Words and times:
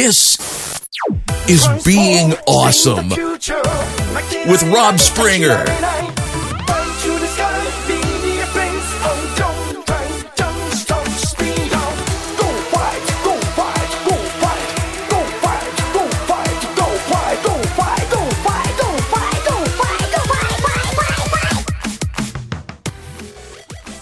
This 0.00 0.38
is 1.48 1.66
being 1.84 2.32
awesome 2.46 3.08
with 3.08 4.62
Rob 4.72 5.00
Springer. 5.00 5.58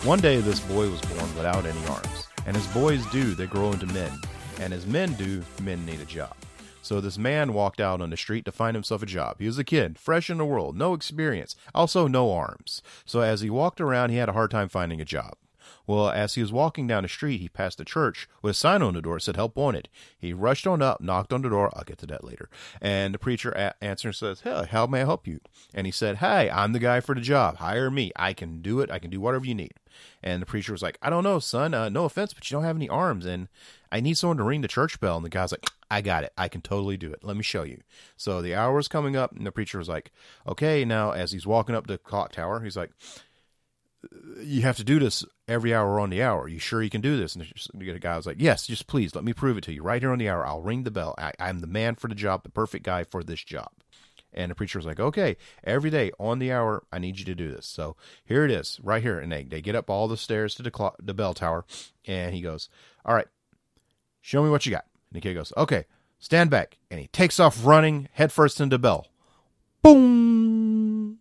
One 0.04 0.20
day 0.20 0.40
this 0.42 0.60
boy 0.60 0.90
was 0.90 1.00
born 1.00 1.34
without 1.36 1.64
any 1.64 1.86
arms, 1.86 2.28
and 2.44 2.54
as 2.54 2.66
boys 2.66 3.04
do, 3.06 3.34
they 3.34 3.46
grow 3.46 3.72
into 3.72 3.86
men, 3.86 4.12
and 4.60 4.72
as 4.72 4.86
men 4.86 5.12
do, 5.14 5.42
men 5.62 5.84
need 5.84 6.00
a 6.00 6.04
job. 6.06 6.34
So 6.82 7.00
this 7.00 7.18
man 7.18 7.52
walked 7.52 7.80
out 7.80 8.00
on 8.00 8.10
the 8.10 8.16
street 8.16 8.44
to 8.44 8.52
find 8.52 8.76
himself 8.76 9.02
a 9.02 9.06
job. 9.06 9.36
He 9.40 9.46
was 9.46 9.58
a 9.58 9.64
kid, 9.64 9.98
fresh 9.98 10.30
in 10.30 10.38
the 10.38 10.44
world, 10.44 10.76
no 10.76 10.94
experience, 10.94 11.56
also 11.74 12.06
no 12.06 12.32
arms. 12.32 12.80
So 13.04 13.22
as 13.22 13.40
he 13.40 13.50
walked 13.50 13.80
around, 13.80 14.10
he 14.10 14.16
had 14.16 14.28
a 14.28 14.34
hard 14.34 14.52
time 14.52 14.68
finding 14.68 15.00
a 15.00 15.04
job. 15.04 15.34
Well, 15.88 16.08
as 16.08 16.34
he 16.34 16.42
was 16.42 16.52
walking 16.52 16.86
down 16.86 17.04
the 17.04 17.08
street, 17.08 17.40
he 17.40 17.48
passed 17.48 17.80
a 17.80 17.84
church 17.84 18.28
with 18.42 18.52
a 18.52 18.54
sign 18.54 18.82
on 18.82 18.94
the 18.94 19.02
door 19.02 19.16
that 19.16 19.22
said 19.22 19.36
"Help 19.36 19.56
Wanted." 19.56 19.88
He 20.18 20.32
rushed 20.32 20.66
on 20.66 20.82
up, 20.82 21.00
knocked 21.00 21.32
on 21.32 21.42
the 21.42 21.48
door. 21.48 21.72
I'll 21.74 21.84
get 21.84 21.98
to 21.98 22.06
that 22.06 22.24
later. 22.24 22.48
And 22.80 23.14
the 23.14 23.18
preacher 23.18 23.50
a- 23.52 23.74
and 23.80 23.98
says, 23.98 24.40
"Hey, 24.40 24.66
how 24.70 24.86
may 24.86 25.02
I 25.02 25.04
help 25.04 25.26
you?" 25.28 25.40
And 25.74 25.86
he 25.86 25.92
said, 25.92 26.16
"Hey, 26.16 26.50
I'm 26.50 26.72
the 26.72 26.80
guy 26.80 27.00
for 27.00 27.14
the 27.14 27.20
job. 27.20 27.58
Hire 27.58 27.90
me. 27.90 28.10
I 28.16 28.32
can 28.32 28.62
do 28.62 28.80
it. 28.80 28.90
I 28.90 28.98
can 28.98 29.10
do 29.10 29.20
whatever 29.20 29.44
you 29.44 29.54
need." 29.54 29.74
And 30.22 30.42
the 30.42 30.46
preacher 30.46 30.72
was 30.72 30.82
like, 30.82 30.98
"I 31.02 31.10
don't 31.10 31.24
know, 31.24 31.38
son. 31.38 31.72
Uh, 31.72 31.88
no 31.88 32.04
offense, 32.04 32.32
but 32.32 32.48
you 32.50 32.56
don't 32.56 32.64
have 32.64 32.76
any 32.76 32.88
arms, 32.88 33.24
and 33.24 33.48
I 33.90 34.00
need 34.00 34.18
someone 34.18 34.36
to 34.38 34.44
ring 34.44 34.60
the 34.60 34.68
church 34.68 35.00
bell." 35.00 35.16
And 35.16 35.24
the 35.24 35.30
guy's 35.30 35.52
like, 35.52 35.66
"I 35.90 36.00
got 36.00 36.24
it. 36.24 36.32
I 36.36 36.48
can 36.48 36.60
totally 36.60 36.96
do 36.96 37.12
it. 37.12 37.22
Let 37.22 37.36
me 37.36 37.42
show 37.42 37.62
you." 37.62 37.82
So 38.16 38.42
the 38.42 38.54
hour 38.54 38.74
was 38.74 38.88
coming 38.88 39.16
up, 39.16 39.32
and 39.32 39.46
the 39.46 39.52
preacher 39.52 39.78
was 39.78 39.88
like, 39.88 40.12
"Okay." 40.46 40.84
Now, 40.84 41.12
as 41.12 41.32
he's 41.32 41.46
walking 41.46 41.74
up 41.74 41.86
the 41.86 41.98
clock 41.98 42.32
tower, 42.32 42.60
he's 42.60 42.76
like, 42.76 42.90
you 44.40 44.62
have 44.62 44.76
to 44.76 44.84
do 44.84 44.98
this 44.98 45.24
every 45.48 45.74
hour 45.74 45.98
on 46.00 46.10
the 46.10 46.22
hour. 46.22 46.42
Are 46.42 46.48
you 46.48 46.58
sure 46.58 46.82
you 46.82 46.90
can 46.90 47.00
do 47.00 47.16
this? 47.16 47.34
And 47.34 47.46
the 47.74 47.98
guy 47.98 48.16
was 48.16 48.26
like, 48.26 48.36
yes, 48.38 48.66
just 48.66 48.86
please 48.86 49.14
let 49.14 49.24
me 49.24 49.32
prove 49.32 49.58
it 49.58 49.64
to 49.64 49.72
you 49.72 49.82
right 49.82 50.02
here 50.02 50.12
on 50.12 50.18
the 50.18 50.28
hour. 50.28 50.46
I'll 50.46 50.62
ring 50.62 50.84
the 50.84 50.90
bell. 50.90 51.14
I, 51.18 51.32
I'm 51.38 51.60
the 51.60 51.66
man 51.66 51.94
for 51.94 52.08
the 52.08 52.14
job, 52.14 52.42
the 52.42 52.50
perfect 52.50 52.84
guy 52.84 53.04
for 53.04 53.22
this 53.22 53.42
job. 53.42 53.70
And 54.32 54.50
the 54.50 54.54
preacher 54.54 54.78
was 54.78 54.86
like, 54.86 55.00
okay, 55.00 55.36
every 55.64 55.88
day 55.88 56.12
on 56.20 56.38
the 56.38 56.52
hour, 56.52 56.84
I 56.92 56.98
need 56.98 57.18
you 57.18 57.24
to 57.24 57.34
do 57.34 57.50
this. 57.50 57.66
So 57.66 57.96
here 58.24 58.44
it 58.44 58.50
is, 58.50 58.78
right 58.82 59.02
here. 59.02 59.18
And 59.18 59.32
they, 59.32 59.44
they 59.44 59.62
get 59.62 59.74
up 59.74 59.88
all 59.88 60.08
the 60.08 60.16
stairs 60.16 60.54
to 60.56 60.62
the, 60.62 60.70
clock, 60.70 60.96
the 61.02 61.14
bell 61.14 61.32
tower. 61.32 61.64
And 62.04 62.34
he 62.34 62.42
goes, 62.42 62.68
all 63.04 63.14
right, 63.14 63.28
show 64.26 64.42
me 64.42 64.50
what 64.50 64.66
you 64.66 64.72
got. 64.72 64.84
And 65.10 65.16
the 65.16 65.20
kid 65.20 65.34
goes, 65.34 65.52
okay, 65.56 65.84
stand 66.18 66.50
back. 66.50 66.78
And 66.90 66.98
he 66.98 67.06
takes 67.06 67.38
off 67.38 67.64
running 67.64 68.08
headfirst 68.12 68.60
into 68.60 68.76
bell. 68.76 69.06
Boom! 69.82 71.18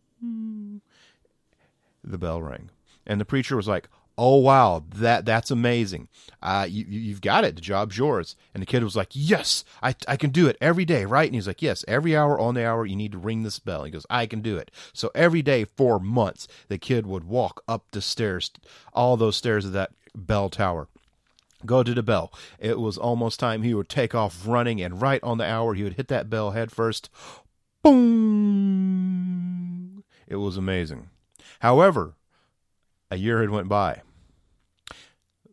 The 2.04 2.18
bell 2.18 2.42
rang. 2.42 2.72
And 3.06 3.22
the 3.22 3.26
preacher 3.26 3.56
was 3.56 3.68
like, 3.68 3.90
"Oh 4.18 4.38
wow, 4.38 4.84
that 4.96 5.26
that's 5.26 5.52
amazing. 5.52 6.08
Uh, 6.42 6.66
you 6.68 6.86
you've 6.88 7.22
got 7.22 7.44
it. 7.44 7.56
The 7.56 7.62
job's 7.62 7.98
yours." 7.98 8.36
And 8.54 8.62
the 8.62 8.66
kid 8.66 8.84
was 8.84 8.96
like, 8.96 9.10
"Yes, 9.12 9.64
I 9.84 9.96
I 10.08 10.18
can 10.18 10.32
do 10.32 10.48
it 10.48 10.58
every 10.60 10.86
day, 10.86 11.06
right?" 11.06 11.28
And 11.28 11.36
he's 11.36 11.48
like, 11.48 11.62
"Yes, 11.62 11.86
every 11.88 12.16
hour 12.16 12.40
on 12.40 12.56
the 12.56 12.66
hour, 12.66 12.86
you 12.86 12.96
need 12.96 13.12
to 13.12 13.20
ring 13.20 13.44
this 13.44 13.60
bell." 13.60 13.84
He 13.84 13.92
goes, 13.92 14.08
"I 14.10 14.26
can 14.26 14.42
do 14.42 14.58
it." 14.58 14.72
So 14.94 15.12
every 15.14 15.44
day 15.44 15.66
for 15.66 16.00
months, 16.00 16.48
the 16.68 16.80
kid 16.80 17.06
would 17.06 17.26
walk 17.26 17.64
up 17.68 17.86
the 17.92 18.02
stairs, 18.02 18.52
all 18.94 19.18
those 19.18 19.36
stairs 19.36 19.66
of 19.66 19.74
that 19.74 19.92
bell 20.16 20.50
tower. 20.50 20.88
Go 21.66 21.84
to 21.84 21.94
the 21.94 22.04
bell. 22.04 22.34
It 22.60 22.80
was 22.80 22.98
almost 22.98 23.40
time 23.40 23.64
he 23.64 23.74
would 23.74 23.90
take 23.90 24.16
off 24.16 24.48
running, 24.48 24.82
and 24.82 25.02
right 25.02 25.24
on 25.24 25.38
the 25.38 25.46
hour, 25.46 25.74
he 25.74 25.84
would 25.84 25.94
hit 25.94 26.08
that 26.10 26.30
bell 26.30 26.52
head 26.52 26.72
first. 26.72 27.10
Boom! 27.82 29.26
It 30.28 30.38
was 30.38 30.58
amazing. 30.58 31.10
However, 31.60 32.16
a 33.12 33.18
year 33.18 33.42
had 33.42 33.50
went 33.50 33.68
by. 33.68 34.02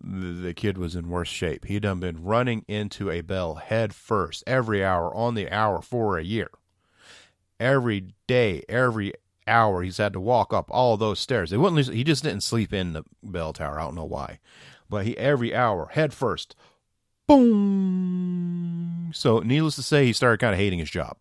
The 0.04 0.52
kid 0.54 0.78
was 0.78 0.96
in 0.96 1.08
worse 1.08 1.28
shape. 1.28 1.66
He'd 1.66 1.82
done 1.82 2.00
been 2.00 2.24
running 2.24 2.64
into 2.66 3.08
a 3.10 3.20
bell 3.20 3.54
head 3.54 3.94
first 3.94 4.42
every 4.46 4.84
hour 4.84 5.14
on 5.14 5.34
the 5.34 5.48
hour 5.50 5.80
for 5.80 6.18
a 6.18 6.24
year. 6.24 6.50
Every 7.60 8.14
day, 8.26 8.64
every 8.68 9.12
hour, 9.46 9.82
he's 9.82 9.98
had 9.98 10.12
to 10.14 10.20
walk 10.20 10.52
up 10.52 10.68
all 10.70 10.96
those 10.96 11.20
stairs. 11.20 11.50
They 11.50 11.56
wouldn't. 11.56 11.86
He 11.94 12.02
just 12.02 12.24
didn't 12.24 12.42
sleep 12.42 12.72
in 12.72 12.94
the 12.94 13.04
bell 13.22 13.52
tower. 13.52 13.78
I 13.78 13.84
don't 13.84 13.94
know 13.94 14.04
why, 14.04 14.40
but 14.92 15.06
he 15.06 15.18
every 15.18 15.52
hour 15.52 15.88
head 15.92 16.14
first. 16.14 16.54
Boom. 17.26 19.10
So, 19.12 19.40
needless 19.40 19.74
to 19.76 19.82
say, 19.82 20.06
he 20.06 20.12
started 20.12 20.38
kind 20.38 20.52
of 20.52 20.60
hating 20.60 20.78
his 20.78 20.90
job 20.90 21.16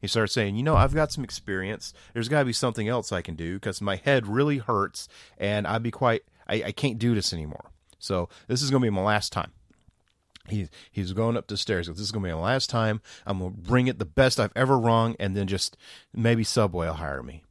he 0.00 0.06
started 0.06 0.32
saying, 0.32 0.56
you 0.56 0.62
know, 0.62 0.76
I've 0.76 0.94
got 0.94 1.12
some 1.12 1.24
experience. 1.24 1.92
There's 2.14 2.28
got 2.28 2.40
to 2.40 2.44
be 2.44 2.52
something 2.52 2.88
else 2.88 3.12
I 3.12 3.22
can 3.22 3.34
do 3.34 3.54
because 3.54 3.80
my 3.80 3.96
head 3.96 4.26
really 4.26 4.58
hurts 4.58 5.08
and 5.36 5.66
I'd 5.66 5.82
be 5.82 5.90
quite, 5.90 6.22
I, 6.46 6.62
I 6.66 6.72
can't 6.72 6.98
do 6.98 7.14
this 7.14 7.32
anymore. 7.32 7.70
So 7.98 8.28
this 8.46 8.62
is 8.62 8.70
going 8.70 8.82
to 8.82 8.86
be 8.86 8.94
my 8.94 9.02
last 9.02 9.32
time. 9.32 9.52
He, 10.48 10.68
he's 10.90 11.12
going 11.12 11.36
up 11.36 11.48
the 11.48 11.56
stairs. 11.56 11.88
This 11.88 11.98
is 11.98 12.12
going 12.12 12.22
to 12.22 12.28
be 12.28 12.34
my 12.34 12.40
last 12.40 12.70
time. 12.70 13.00
I'm 13.26 13.40
going 13.40 13.54
to 13.54 13.60
bring 13.60 13.86
it 13.86 13.98
the 13.98 14.04
best 14.04 14.40
I've 14.40 14.52
ever 14.56 14.78
rung 14.78 15.16
and 15.18 15.36
then 15.36 15.46
just 15.46 15.76
maybe 16.14 16.44
Subway 16.44 16.86
will 16.86 16.94
hire 16.94 17.22
me. 17.22 17.42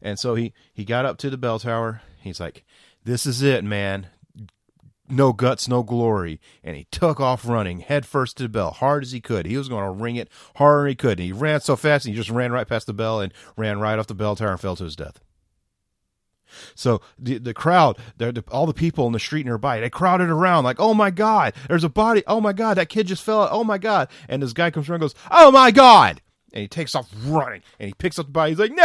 And 0.00 0.18
so 0.18 0.36
he, 0.36 0.54
he 0.72 0.84
got 0.84 1.04
up 1.04 1.18
to 1.18 1.30
the 1.30 1.36
bell 1.36 1.58
tower. 1.58 2.02
He's 2.20 2.40
like, 2.40 2.64
this 3.04 3.26
is 3.26 3.42
it, 3.42 3.64
man 3.64 4.08
no 5.08 5.32
guts, 5.32 5.68
no 5.68 5.82
glory. 5.82 6.40
And 6.62 6.76
he 6.76 6.84
took 6.90 7.20
off 7.20 7.46
running 7.46 7.80
headfirst 7.80 8.36
to 8.36 8.44
the 8.44 8.48
bell, 8.48 8.70
hard 8.72 9.02
as 9.02 9.12
he 9.12 9.20
could. 9.20 9.46
He 9.46 9.56
was 9.56 9.68
going 9.68 9.84
to 9.84 9.90
ring 9.90 10.16
it 10.16 10.28
harder 10.56 10.86
he 10.86 10.94
could. 10.94 11.18
And 11.18 11.26
he 11.26 11.32
ran 11.32 11.60
so 11.60 11.76
fast, 11.76 12.06
and 12.06 12.14
he 12.14 12.20
just 12.20 12.30
ran 12.30 12.52
right 12.52 12.68
past 12.68 12.86
the 12.86 12.92
bell 12.92 13.20
and 13.20 13.32
ran 13.56 13.80
right 13.80 13.98
off 13.98 14.06
the 14.06 14.14
bell 14.14 14.36
tower 14.36 14.52
and 14.52 14.60
fell 14.60 14.76
to 14.76 14.84
his 14.84 14.96
death. 14.96 15.20
So 16.74 17.00
the 17.18 17.38
the 17.38 17.52
crowd, 17.52 17.98
the, 18.16 18.42
all 18.50 18.66
the 18.66 18.72
people 18.72 19.06
in 19.08 19.12
the 19.12 19.18
street 19.18 19.44
nearby, 19.44 19.80
they 19.80 19.90
crowded 19.90 20.30
around 20.30 20.64
like, 20.64 20.78
"Oh 20.78 20.94
my 20.94 21.10
God, 21.10 21.54
there's 21.68 21.84
a 21.84 21.88
body! 21.88 22.22
Oh 22.26 22.40
my 22.40 22.52
God, 22.52 22.76
that 22.76 22.88
kid 22.88 23.08
just 23.08 23.24
fell! 23.24 23.42
Out. 23.42 23.48
Oh 23.52 23.64
my 23.64 23.78
God!" 23.78 24.08
And 24.28 24.42
this 24.42 24.52
guy 24.52 24.70
comes 24.70 24.88
around 24.88 25.02
and 25.02 25.10
goes, 25.12 25.14
"Oh 25.30 25.50
my 25.50 25.72
God!" 25.72 26.22
and 26.56 26.62
he 26.62 26.68
takes 26.68 26.94
off 26.94 27.10
running 27.26 27.62
and 27.78 27.88
he 27.88 27.92
picks 27.92 28.18
up 28.18 28.24
the 28.26 28.32
body. 28.32 28.52
He's 28.52 28.58
like, 28.58 28.72
no! 28.72 28.82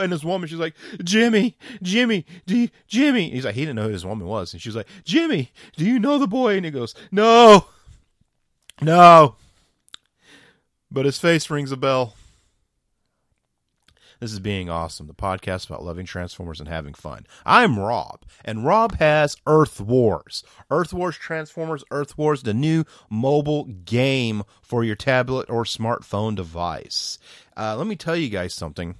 And 0.00 0.12
this 0.12 0.24
woman, 0.24 0.48
she's 0.48 0.58
like, 0.58 0.74
Jimmy, 1.02 1.56
Jimmy, 1.82 2.26
you, 2.46 2.68
Jimmy. 2.86 3.30
He's 3.30 3.44
like, 3.44 3.54
he 3.54 3.62
didn't 3.62 3.76
know 3.76 3.86
who 3.86 3.92
this 3.92 4.04
woman 4.04 4.26
was. 4.26 4.52
And 4.52 4.62
she's 4.62 4.76
like, 4.76 4.88
Jimmy, 5.04 5.52
do 5.76 5.84
you 5.84 5.98
know 5.98 6.18
the 6.18 6.28
boy? 6.28 6.56
And 6.56 6.64
he 6.64 6.70
goes, 6.70 6.94
no, 7.10 7.66
no. 8.80 9.36
But 10.90 11.06
his 11.06 11.18
face 11.18 11.50
rings 11.50 11.72
a 11.72 11.76
bell. 11.76 12.14
This 14.20 14.32
is 14.32 14.40
Being 14.40 14.70
Awesome, 14.70 15.06
the 15.06 15.12
podcast 15.12 15.66
about 15.66 15.84
loving 15.84 16.06
Transformers 16.06 16.58
and 16.58 16.66
having 16.66 16.94
fun. 16.94 17.26
I'm 17.44 17.78
Rob, 17.78 18.22
and 18.42 18.64
Rob 18.64 18.96
has 18.96 19.36
Earth 19.46 19.80
Wars. 19.80 20.44
Earth 20.70 20.94
Wars 20.94 21.16
Transformers, 21.16 21.84
Earth 21.90 22.16
Wars, 22.16 22.42
the 22.42 22.54
new 22.54 22.84
mobile 23.10 23.64
game 23.64 24.44
for 24.62 24.82
your 24.82 24.96
tablet 24.96 25.50
or 25.50 25.64
smartphone 25.64 26.36
device. 26.36 27.18
Uh, 27.54 27.76
let 27.76 27.86
me 27.86 27.96
tell 27.96 28.16
you 28.16 28.30
guys 28.30 28.54
something. 28.54 28.94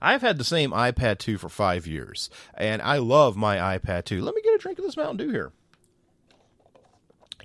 I've 0.00 0.22
had 0.22 0.38
the 0.38 0.44
same 0.44 0.70
iPad 0.70 1.18
2 1.18 1.38
for 1.38 1.48
five 1.48 1.86
years, 1.86 2.30
and 2.54 2.80
I 2.82 2.98
love 2.98 3.36
my 3.36 3.56
iPad 3.78 4.04
2. 4.04 4.22
Let 4.22 4.34
me 4.34 4.42
get 4.42 4.54
a 4.54 4.58
drink 4.58 4.78
of 4.78 4.84
this 4.84 4.96
Mountain 4.96 5.16
Dew 5.26 5.32
here. 5.32 5.52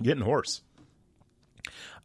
Getting 0.02 0.24
hoarse. 0.24 0.62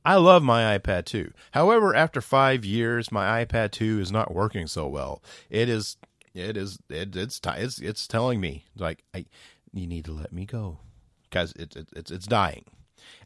I 0.05 0.15
love 0.15 0.43
my 0.43 0.77
iPad 0.77 1.05
2. 1.05 1.31
However, 1.51 1.95
after 1.95 2.21
five 2.21 2.63
years, 2.63 3.11
my 3.11 3.43
iPad 3.43 3.71
2 3.71 3.99
is 3.99 4.11
not 4.11 4.33
working 4.33 4.67
so 4.67 4.87
well. 4.87 5.21
It 5.49 5.69
is, 5.69 5.97
it 6.33 6.55
is, 6.55 6.79
it, 6.89 7.15
it's, 7.15 7.41
it's, 7.45 7.79
it's 7.79 8.07
telling 8.07 8.39
me 8.39 8.65
like, 8.77 9.03
I, 9.13 9.25
you 9.73 9.87
need 9.87 10.05
to 10.05 10.11
let 10.11 10.31
me 10.31 10.45
go 10.45 10.79
because 11.23 11.51
it, 11.53 11.75
it, 11.75 11.89
it's, 11.95 12.11
it's 12.11 12.27
dying. 12.27 12.65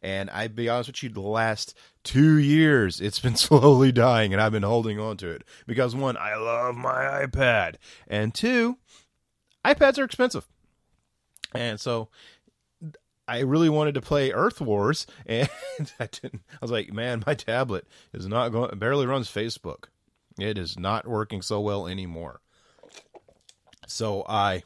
And 0.01 0.29
I'd 0.29 0.56
be 0.56 0.69
honest 0.69 0.89
with 0.89 1.03
you, 1.03 1.09
the 1.09 1.22
last 1.22 1.78
two 2.03 2.38
years, 2.38 3.00
it's 3.01 3.19
been 3.19 3.36
slowly 3.38 3.92
dying, 3.92 4.33
and 4.33 4.42
I've 4.42 4.51
been 4.51 4.63
holding 4.63 5.00
on 5.00 5.18
to 5.18 5.30
it 5.30 5.44
because 5.65 5.95
one, 5.95 6.18
I 6.18 6.36
love 6.36 6.75
my 6.75 7.25
iPad, 7.25 7.75
and 8.07 8.33
two, 8.33 8.77
iPads 9.65 9.97
are 9.97 10.03
expensive, 10.03 10.47
and 11.53 11.80
so 11.80 12.09
I 13.27 13.39
really 13.39 13.69
wanted 13.69 13.95
to 13.95 14.01
play 14.01 14.31
Earth 14.31 14.59
Wars, 14.59 15.07
and 15.25 15.50
I 16.00 16.07
didn't. 16.07 16.44
I 16.51 16.57
was 16.62 16.71
like, 16.71 16.92
man, 16.92 17.24
my 17.25 17.33
tablet 17.33 17.88
is 18.13 18.27
not 18.27 18.50
going. 18.50 18.77
Barely 18.77 19.06
runs 19.06 19.31
Facebook. 19.31 19.86
It 20.39 20.57
is 20.57 20.77
not 20.77 21.07
working 21.07 21.42
so 21.42 21.62
well 21.62 21.88
anymore. 21.88 22.42
So 23.88 24.25
I 24.27 24.63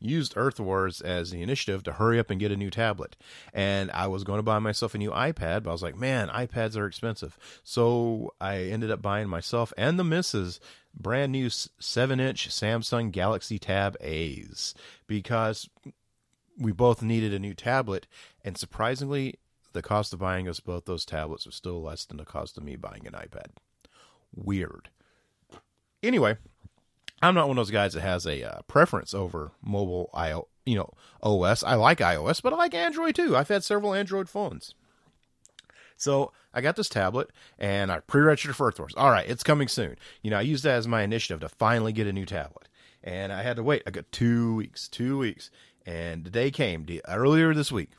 used 0.00 0.34
Earth 0.36 0.60
Wars 0.60 1.00
as 1.00 1.30
the 1.30 1.42
initiative 1.42 1.82
to 1.84 1.92
hurry 1.92 2.18
up 2.18 2.30
and 2.30 2.40
get 2.40 2.52
a 2.52 2.56
new 2.56 2.70
tablet. 2.70 3.16
And 3.52 3.90
I 3.90 4.06
was 4.06 4.24
going 4.24 4.38
to 4.38 4.44
buy 4.44 4.58
myself 4.58 4.94
a 4.94 4.98
new 4.98 5.10
iPad, 5.10 5.64
but 5.64 5.70
I 5.70 5.72
was 5.72 5.82
like, 5.82 5.96
man, 5.96 6.28
iPads 6.28 6.76
are 6.76 6.86
expensive. 6.86 7.36
So 7.64 8.32
I 8.40 8.58
ended 8.58 8.90
up 8.90 9.02
buying 9.02 9.28
myself 9.28 9.72
and 9.76 9.98
the 9.98 10.04
missus 10.04 10.60
brand 10.94 11.32
new 11.32 11.50
7 11.50 12.20
inch 12.20 12.48
Samsung 12.48 13.10
Galaxy 13.12 13.58
Tab 13.58 13.96
A's 14.00 14.74
because 15.06 15.68
we 16.58 16.72
both 16.72 17.02
needed 17.02 17.32
a 17.32 17.38
new 17.38 17.54
tablet. 17.54 18.06
And 18.44 18.56
surprisingly, 18.56 19.36
the 19.72 19.82
cost 19.82 20.12
of 20.12 20.18
buying 20.18 20.48
us 20.48 20.60
both 20.60 20.86
those 20.86 21.04
tablets 21.04 21.46
was 21.46 21.54
still 21.54 21.82
less 21.82 22.04
than 22.04 22.16
the 22.16 22.24
cost 22.24 22.56
of 22.56 22.64
me 22.64 22.76
buying 22.76 23.06
an 23.06 23.12
iPad. 23.12 23.50
Weird. 24.34 24.90
Anyway, 26.02 26.36
I'm 27.20 27.34
not 27.34 27.48
one 27.48 27.58
of 27.58 27.66
those 27.66 27.72
guys 27.72 27.94
that 27.94 28.00
has 28.00 28.26
a 28.26 28.42
uh, 28.44 28.62
preference 28.68 29.12
over 29.12 29.52
mobile 29.62 30.10
IO, 30.14 30.48
you 30.64 30.76
know, 30.76 30.92
OS. 31.22 31.62
I 31.62 31.74
like 31.74 31.98
iOS, 31.98 32.40
but 32.42 32.52
I 32.52 32.56
like 32.56 32.74
Android 32.74 33.14
too. 33.14 33.36
I've 33.36 33.48
had 33.48 33.64
several 33.64 33.94
Android 33.94 34.28
phones. 34.28 34.74
So 35.96 36.32
I 36.54 36.60
got 36.60 36.76
this 36.76 36.88
tablet 36.88 37.30
and 37.58 37.90
I 37.90 38.00
pre-registered 38.00 38.54
for 38.54 38.68
Earth 38.68 38.78
Wars. 38.78 38.94
All 38.96 39.10
right, 39.10 39.28
it's 39.28 39.42
coming 39.42 39.68
soon. 39.68 39.96
You 40.22 40.30
know, 40.30 40.38
I 40.38 40.42
used 40.42 40.64
that 40.64 40.76
as 40.76 40.86
my 40.86 41.02
initiative 41.02 41.40
to 41.40 41.48
finally 41.48 41.92
get 41.92 42.06
a 42.06 42.12
new 42.12 42.24
tablet, 42.24 42.68
and 43.02 43.32
I 43.32 43.42
had 43.42 43.56
to 43.56 43.62
wait. 43.62 43.82
I 43.86 43.90
got 43.90 44.10
two 44.12 44.54
weeks, 44.54 44.88
two 44.88 45.18
weeks, 45.18 45.50
and 45.84 46.24
the 46.24 46.30
day 46.30 46.50
came 46.50 46.84
the, 46.84 47.02
earlier 47.08 47.52
this 47.52 47.72
week. 47.72 47.90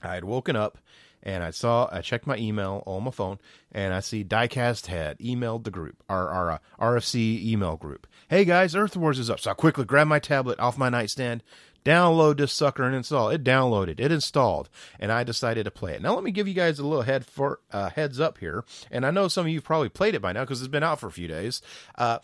I 0.00 0.14
had 0.14 0.24
woken 0.24 0.56
up 0.56 0.78
and 1.22 1.42
I 1.42 1.50
saw, 1.50 1.88
I 1.92 2.00
checked 2.00 2.26
my 2.26 2.36
email 2.36 2.82
on 2.86 3.04
my 3.04 3.10
phone, 3.10 3.38
and 3.70 3.94
I 3.94 4.00
see 4.00 4.24
Diecast 4.24 4.86
had 4.86 5.18
emailed 5.18 5.64
the 5.64 5.70
group, 5.70 6.02
our, 6.08 6.28
our 6.28 6.50
uh, 6.52 6.58
RFC 6.80 7.44
email 7.44 7.76
group. 7.76 8.06
Hey 8.28 8.44
guys, 8.44 8.74
Earth 8.74 8.96
Wars 8.96 9.18
is 9.18 9.30
up. 9.30 9.40
So 9.40 9.50
I 9.50 9.54
quickly 9.54 9.84
grabbed 9.84 10.08
my 10.08 10.18
tablet 10.18 10.58
off 10.58 10.78
my 10.78 10.88
nightstand, 10.88 11.42
download 11.84 12.38
this 12.38 12.52
sucker 12.52 12.84
and 12.84 12.94
install. 12.94 13.28
It 13.28 13.44
downloaded, 13.44 14.00
it 14.00 14.12
installed, 14.12 14.68
and 14.98 15.12
I 15.12 15.24
decided 15.24 15.64
to 15.64 15.70
play 15.70 15.94
it. 15.94 16.02
Now 16.02 16.14
let 16.14 16.24
me 16.24 16.30
give 16.30 16.48
you 16.48 16.54
guys 16.54 16.78
a 16.78 16.86
little 16.86 17.02
head 17.02 17.24
for 17.24 17.60
uh, 17.70 17.90
heads 17.90 18.20
up 18.20 18.38
here, 18.38 18.64
and 18.90 19.06
I 19.06 19.10
know 19.10 19.28
some 19.28 19.46
of 19.46 19.52
you've 19.52 19.64
probably 19.64 19.88
played 19.88 20.14
it 20.14 20.22
by 20.22 20.32
now 20.32 20.42
because 20.42 20.60
it's 20.60 20.68
been 20.68 20.82
out 20.82 21.00
for 21.00 21.06
a 21.06 21.12
few 21.12 21.28
days. 21.28 21.62
Uh, 21.96 22.18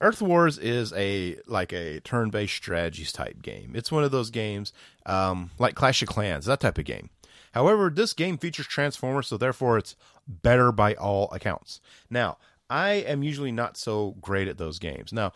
Earth 0.00 0.22
Wars 0.22 0.56
is 0.58 0.92
a 0.94 1.36
like 1.46 1.72
a 1.72 2.00
turn-based 2.00 2.54
strategies 2.54 3.12
type 3.12 3.42
game. 3.42 3.72
It's 3.74 3.92
one 3.92 4.04
of 4.04 4.10
those 4.10 4.30
games 4.30 4.72
um, 5.06 5.50
like 5.58 5.74
Clash 5.74 6.02
of 6.02 6.08
Clans, 6.08 6.46
that 6.46 6.60
type 6.60 6.78
of 6.78 6.84
game. 6.84 7.10
However, 7.52 7.90
this 7.90 8.12
game 8.12 8.38
features 8.38 8.66
Transformers, 8.66 9.28
so 9.28 9.36
therefore 9.36 9.76
it's 9.78 9.96
better 10.26 10.72
by 10.72 10.94
all 10.94 11.30
accounts. 11.32 11.80
Now, 12.08 12.38
I 12.70 12.92
am 12.92 13.22
usually 13.22 13.52
not 13.52 13.76
so 13.76 14.16
great 14.20 14.48
at 14.48 14.56
those 14.56 14.78
games. 14.78 15.12
Now, 15.12 15.32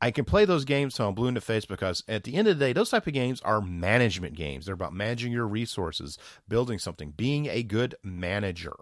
I 0.00 0.10
can 0.10 0.24
play 0.24 0.44
those 0.44 0.64
games 0.64 0.94
till 0.94 1.06
I'm 1.06 1.14
blue 1.14 1.28
in 1.28 1.34
the 1.34 1.40
face 1.40 1.64
because 1.64 2.02
at 2.08 2.24
the 2.24 2.34
end 2.34 2.48
of 2.48 2.58
the 2.58 2.64
day, 2.64 2.72
those 2.72 2.90
type 2.90 3.06
of 3.06 3.12
games 3.12 3.40
are 3.42 3.60
management 3.60 4.34
games. 4.34 4.66
They're 4.66 4.74
about 4.74 4.92
managing 4.92 5.30
your 5.30 5.46
resources, 5.46 6.18
building 6.48 6.80
something, 6.80 7.12
being 7.12 7.46
a 7.46 7.62
good 7.62 7.94
manager. 8.02 8.74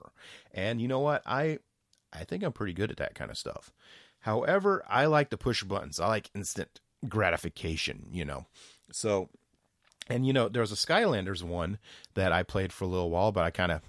And 0.55 0.81
you 0.81 0.89
know 0.89 1.01
what? 1.01 1.23
I 1.27 1.59
I 2.11 2.25
think 2.25 2.43
I'm 2.43 2.53
pretty 2.53 2.73
good 2.73 2.91
at 2.91 2.97
that 2.97 3.15
kind 3.15 3.31
of 3.31 3.37
stuff. 3.37 3.71
However, 4.21 4.85
I 4.89 5.07
like 5.07 5.31
to 5.31 5.37
push 5.37 5.63
buttons. 5.63 5.99
I 5.99 6.09
like 6.09 6.31
instant 6.35 6.81
gratification, 7.09 8.07
you 8.13 8.25
know. 8.25 8.47
So, 8.93 9.31
and 10.09 10.27
you 10.27 10.33
know, 10.33 10.49
there 10.49 10.61
was 10.61 10.73
a 10.73 10.75
Skylanders 10.75 11.43
one 11.43 11.79
that 12.15 12.33
I 12.33 12.43
played 12.43 12.73
for 12.73 12.85
a 12.85 12.89
little 12.89 13.11
while, 13.11 13.33
but 13.33 13.45
I 13.45 13.51
kind 13.51 13.73
of, 13.73 13.83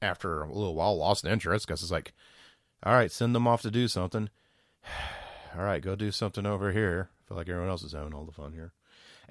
after 0.00 0.42
a 0.42 0.48
little 0.48 0.74
while, 0.74 0.96
lost 0.96 1.24
interest 1.24 1.66
because 1.66 1.82
it's 1.82 1.92
like, 1.92 2.12
all 2.82 2.94
right, 2.94 3.12
send 3.12 3.34
them 3.34 3.46
off 3.46 3.62
to 3.62 3.70
do 3.70 3.86
something. 3.86 4.28
all 5.56 5.64
right, 5.64 5.82
go 5.82 5.94
do 5.94 6.10
something 6.10 6.46
over 6.46 6.72
here. 6.72 7.08
I 7.10 7.28
feel 7.28 7.36
like 7.36 7.48
everyone 7.48 7.70
else 7.70 7.84
is 7.84 7.92
having 7.92 8.14
all 8.14 8.24
the 8.24 8.32
fun 8.32 8.52
here. 8.52 8.72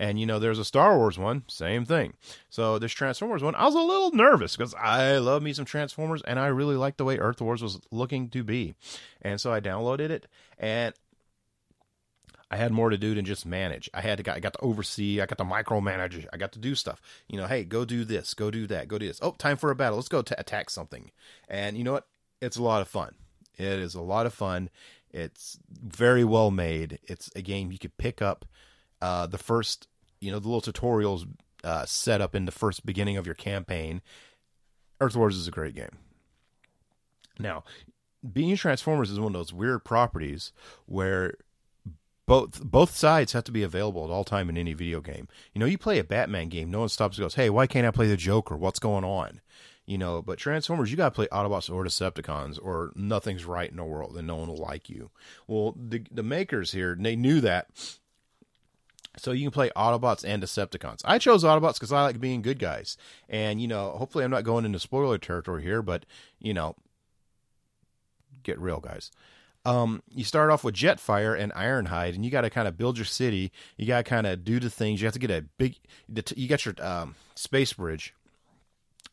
And 0.01 0.19
you 0.19 0.25
know, 0.25 0.39
there's 0.39 0.57
a 0.57 0.65
Star 0.65 0.97
Wars 0.97 1.19
one, 1.19 1.43
same 1.47 1.85
thing. 1.85 2.13
So 2.49 2.79
this 2.79 2.91
Transformers 2.91 3.43
one, 3.43 3.53
I 3.53 3.65
was 3.65 3.75
a 3.75 3.79
little 3.79 4.11
nervous 4.11 4.57
because 4.57 4.73
I 4.73 5.19
love 5.19 5.43
me 5.43 5.53
some 5.53 5.63
Transformers, 5.63 6.23
and 6.23 6.39
I 6.39 6.47
really 6.47 6.75
liked 6.75 6.97
the 6.97 7.05
way 7.05 7.19
Earth 7.19 7.39
Wars 7.39 7.61
was 7.61 7.79
looking 7.91 8.27
to 8.29 8.43
be. 8.43 8.73
And 9.21 9.39
so 9.39 9.53
I 9.53 9.59
downloaded 9.59 10.09
it, 10.09 10.25
and 10.57 10.95
I 12.49 12.57
had 12.57 12.71
more 12.71 12.89
to 12.89 12.97
do 12.97 13.13
than 13.13 13.25
just 13.25 13.45
manage. 13.45 13.91
I 13.93 14.01
had 14.01 14.17
to 14.17 14.33
I 14.33 14.39
got 14.39 14.53
to 14.53 14.61
oversee, 14.61 15.21
I 15.21 15.27
got 15.27 15.37
to 15.37 15.45
micromanage, 15.45 16.25
I 16.33 16.37
got 16.37 16.53
to 16.53 16.59
do 16.59 16.73
stuff. 16.73 16.99
You 17.27 17.37
know, 17.37 17.45
hey, 17.45 17.63
go 17.63 17.85
do 17.85 18.03
this, 18.03 18.33
go 18.33 18.49
do 18.49 18.65
that, 18.67 18.87
go 18.87 18.97
do 18.97 19.05
this. 19.05 19.19
Oh, 19.21 19.35
time 19.37 19.55
for 19.55 19.69
a 19.69 19.75
battle. 19.75 19.97
Let's 19.97 20.09
go 20.09 20.23
to 20.23 20.39
attack 20.39 20.71
something. 20.71 21.11
And 21.47 21.77
you 21.77 21.83
know 21.83 21.93
what? 21.93 22.07
It's 22.41 22.57
a 22.57 22.63
lot 22.63 22.81
of 22.81 22.87
fun. 22.87 23.13
It 23.55 23.67
is 23.67 23.93
a 23.93 24.01
lot 24.01 24.25
of 24.25 24.33
fun. 24.33 24.71
It's 25.11 25.59
very 25.69 26.23
well 26.23 26.49
made. 26.49 26.97
It's 27.03 27.29
a 27.35 27.43
game 27.43 27.71
you 27.71 27.77
could 27.77 27.97
pick 27.97 28.19
up 28.19 28.45
uh, 28.99 29.27
the 29.27 29.37
first, 29.37 29.87
you 30.21 30.31
know, 30.31 30.39
the 30.39 30.47
little 30.47 30.73
tutorials 30.73 31.27
uh, 31.63 31.85
set 31.85 32.21
up 32.21 32.33
in 32.33 32.45
the 32.45 32.51
first 32.51 32.85
beginning 32.85 33.17
of 33.17 33.25
your 33.25 33.35
campaign. 33.35 34.01
Earth 35.01 35.15
Wars 35.15 35.35
is 35.35 35.47
a 35.47 35.51
great 35.51 35.75
game. 35.75 35.97
Now, 37.39 37.63
being 38.31 38.55
Transformers 38.55 39.09
is 39.09 39.19
one 39.19 39.33
of 39.35 39.39
those 39.39 39.51
weird 39.51 39.83
properties 39.83 40.53
where 40.85 41.33
both 42.27 42.63
both 42.63 42.95
sides 42.95 43.33
have 43.33 43.43
to 43.45 43.51
be 43.51 43.63
available 43.63 44.05
at 44.05 44.11
all 44.11 44.23
time 44.23 44.47
in 44.47 44.57
any 44.57 44.73
video 44.73 45.01
game. 45.01 45.27
You 45.53 45.59
know, 45.59 45.65
you 45.65 45.77
play 45.77 45.99
a 45.99 46.03
Batman 46.03 46.49
game, 46.49 46.69
no 46.69 46.81
one 46.81 46.89
stops 46.89 47.17
and 47.17 47.25
goes, 47.25 47.35
"Hey, 47.35 47.49
why 47.49 47.67
can't 47.67 47.87
I 47.87 47.91
play 47.91 48.07
the 48.07 48.15
Joker? 48.15 48.55
What's 48.55 48.79
going 48.79 49.03
on?" 49.03 49.41
You 49.85 49.97
know, 49.97 50.21
but 50.21 50.37
Transformers, 50.37 50.91
you 50.91 50.97
got 50.97 51.09
to 51.09 51.15
play 51.15 51.27
Autobots 51.27 51.73
or 51.73 51.83
Decepticons, 51.83 52.59
or 52.61 52.91
nothing's 52.95 53.43
right 53.43 53.69
in 53.69 53.77
the 53.77 53.83
world, 53.83 54.15
and 54.15 54.27
no 54.27 54.35
one 54.35 54.47
will 54.47 54.55
like 54.57 54.89
you. 54.89 55.09
Well, 55.47 55.75
the 55.75 56.03
the 56.11 56.23
makers 56.23 56.71
here, 56.71 56.95
they 56.97 57.15
knew 57.15 57.41
that, 57.41 57.99
so 59.21 59.31
you 59.31 59.43
can 59.43 59.51
play 59.51 59.69
Autobots 59.75 60.25
and 60.27 60.41
Decepticons. 60.41 61.01
I 61.05 61.19
chose 61.19 61.43
Autobots 61.43 61.75
because 61.75 61.91
I 61.91 62.01
like 62.01 62.19
being 62.19 62.41
good 62.41 62.57
guys. 62.57 62.97
And, 63.29 63.61
you 63.61 63.67
know, 63.67 63.91
hopefully 63.91 64.23
I'm 64.23 64.31
not 64.31 64.43
going 64.43 64.65
into 64.65 64.79
spoiler 64.79 65.19
territory 65.19 65.61
here, 65.61 65.83
but, 65.83 66.07
you 66.39 66.55
know, 66.55 66.75
get 68.41 68.59
real, 68.59 68.79
guys. 68.79 69.11
Um, 69.63 70.01
you 70.09 70.23
start 70.23 70.49
off 70.49 70.63
with 70.63 70.73
Jetfire 70.73 71.39
and 71.39 71.53
Ironhide, 71.53 72.15
and 72.15 72.25
you 72.25 72.31
got 72.31 72.41
to 72.41 72.49
kind 72.49 72.67
of 72.67 72.77
build 72.77 72.97
your 72.97 73.05
city. 73.05 73.51
You 73.77 73.85
got 73.85 74.03
to 74.03 74.09
kind 74.09 74.25
of 74.25 74.43
do 74.43 74.59
the 74.59 74.71
things. 74.71 75.01
You 75.01 75.05
have 75.05 75.13
to 75.13 75.19
get 75.19 75.29
a 75.29 75.43
big, 75.59 75.75
you 76.35 76.47
got 76.47 76.65
your 76.65 76.73
um, 76.81 77.13
space 77.35 77.73
bridge 77.73 78.15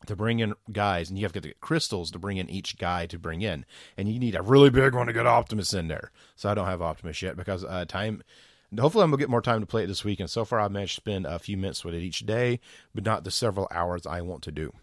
to 0.07 0.15
bring 0.15 0.39
in 0.39 0.55
guys, 0.71 1.09
and 1.09 1.19
you 1.19 1.25
have 1.25 1.33
to 1.33 1.39
get 1.39 1.49
the 1.49 1.55
crystals 1.61 2.09
to 2.09 2.17
bring 2.17 2.37
in 2.37 2.49
each 2.49 2.79
guy 2.79 3.05
to 3.05 3.19
bring 3.19 3.43
in. 3.43 3.63
And 3.95 4.11
you 4.11 4.17
need 4.17 4.33
a 4.33 4.41
really 4.41 4.71
big 4.71 4.95
one 4.95 5.05
to 5.05 5.13
get 5.13 5.27
Optimus 5.27 5.71
in 5.71 5.87
there. 5.87 6.11
So 6.35 6.49
I 6.49 6.55
don't 6.55 6.65
have 6.65 6.81
Optimus 6.81 7.21
yet 7.21 7.37
because 7.37 7.63
uh, 7.63 7.85
time 7.85 8.23
Hopefully, 8.77 9.03
I'm 9.03 9.09
gonna 9.09 9.19
get 9.19 9.29
more 9.29 9.41
time 9.41 9.61
to 9.61 9.65
play 9.65 9.83
it 9.83 9.87
this 9.87 10.03
week. 10.03 10.19
And 10.19 10.29
so 10.29 10.45
far, 10.45 10.59
I've 10.59 10.71
managed 10.71 10.95
to 10.95 11.01
spend 11.01 11.25
a 11.25 11.39
few 11.39 11.57
minutes 11.57 11.83
with 11.83 11.95
it 11.95 12.03
each 12.03 12.25
day, 12.25 12.59
but 12.93 13.05
not 13.05 13.23
the 13.23 13.31
several 13.31 13.67
hours 13.71 14.05
I 14.05 14.21
want 14.21 14.43
to 14.43 14.51
do. 14.51 14.73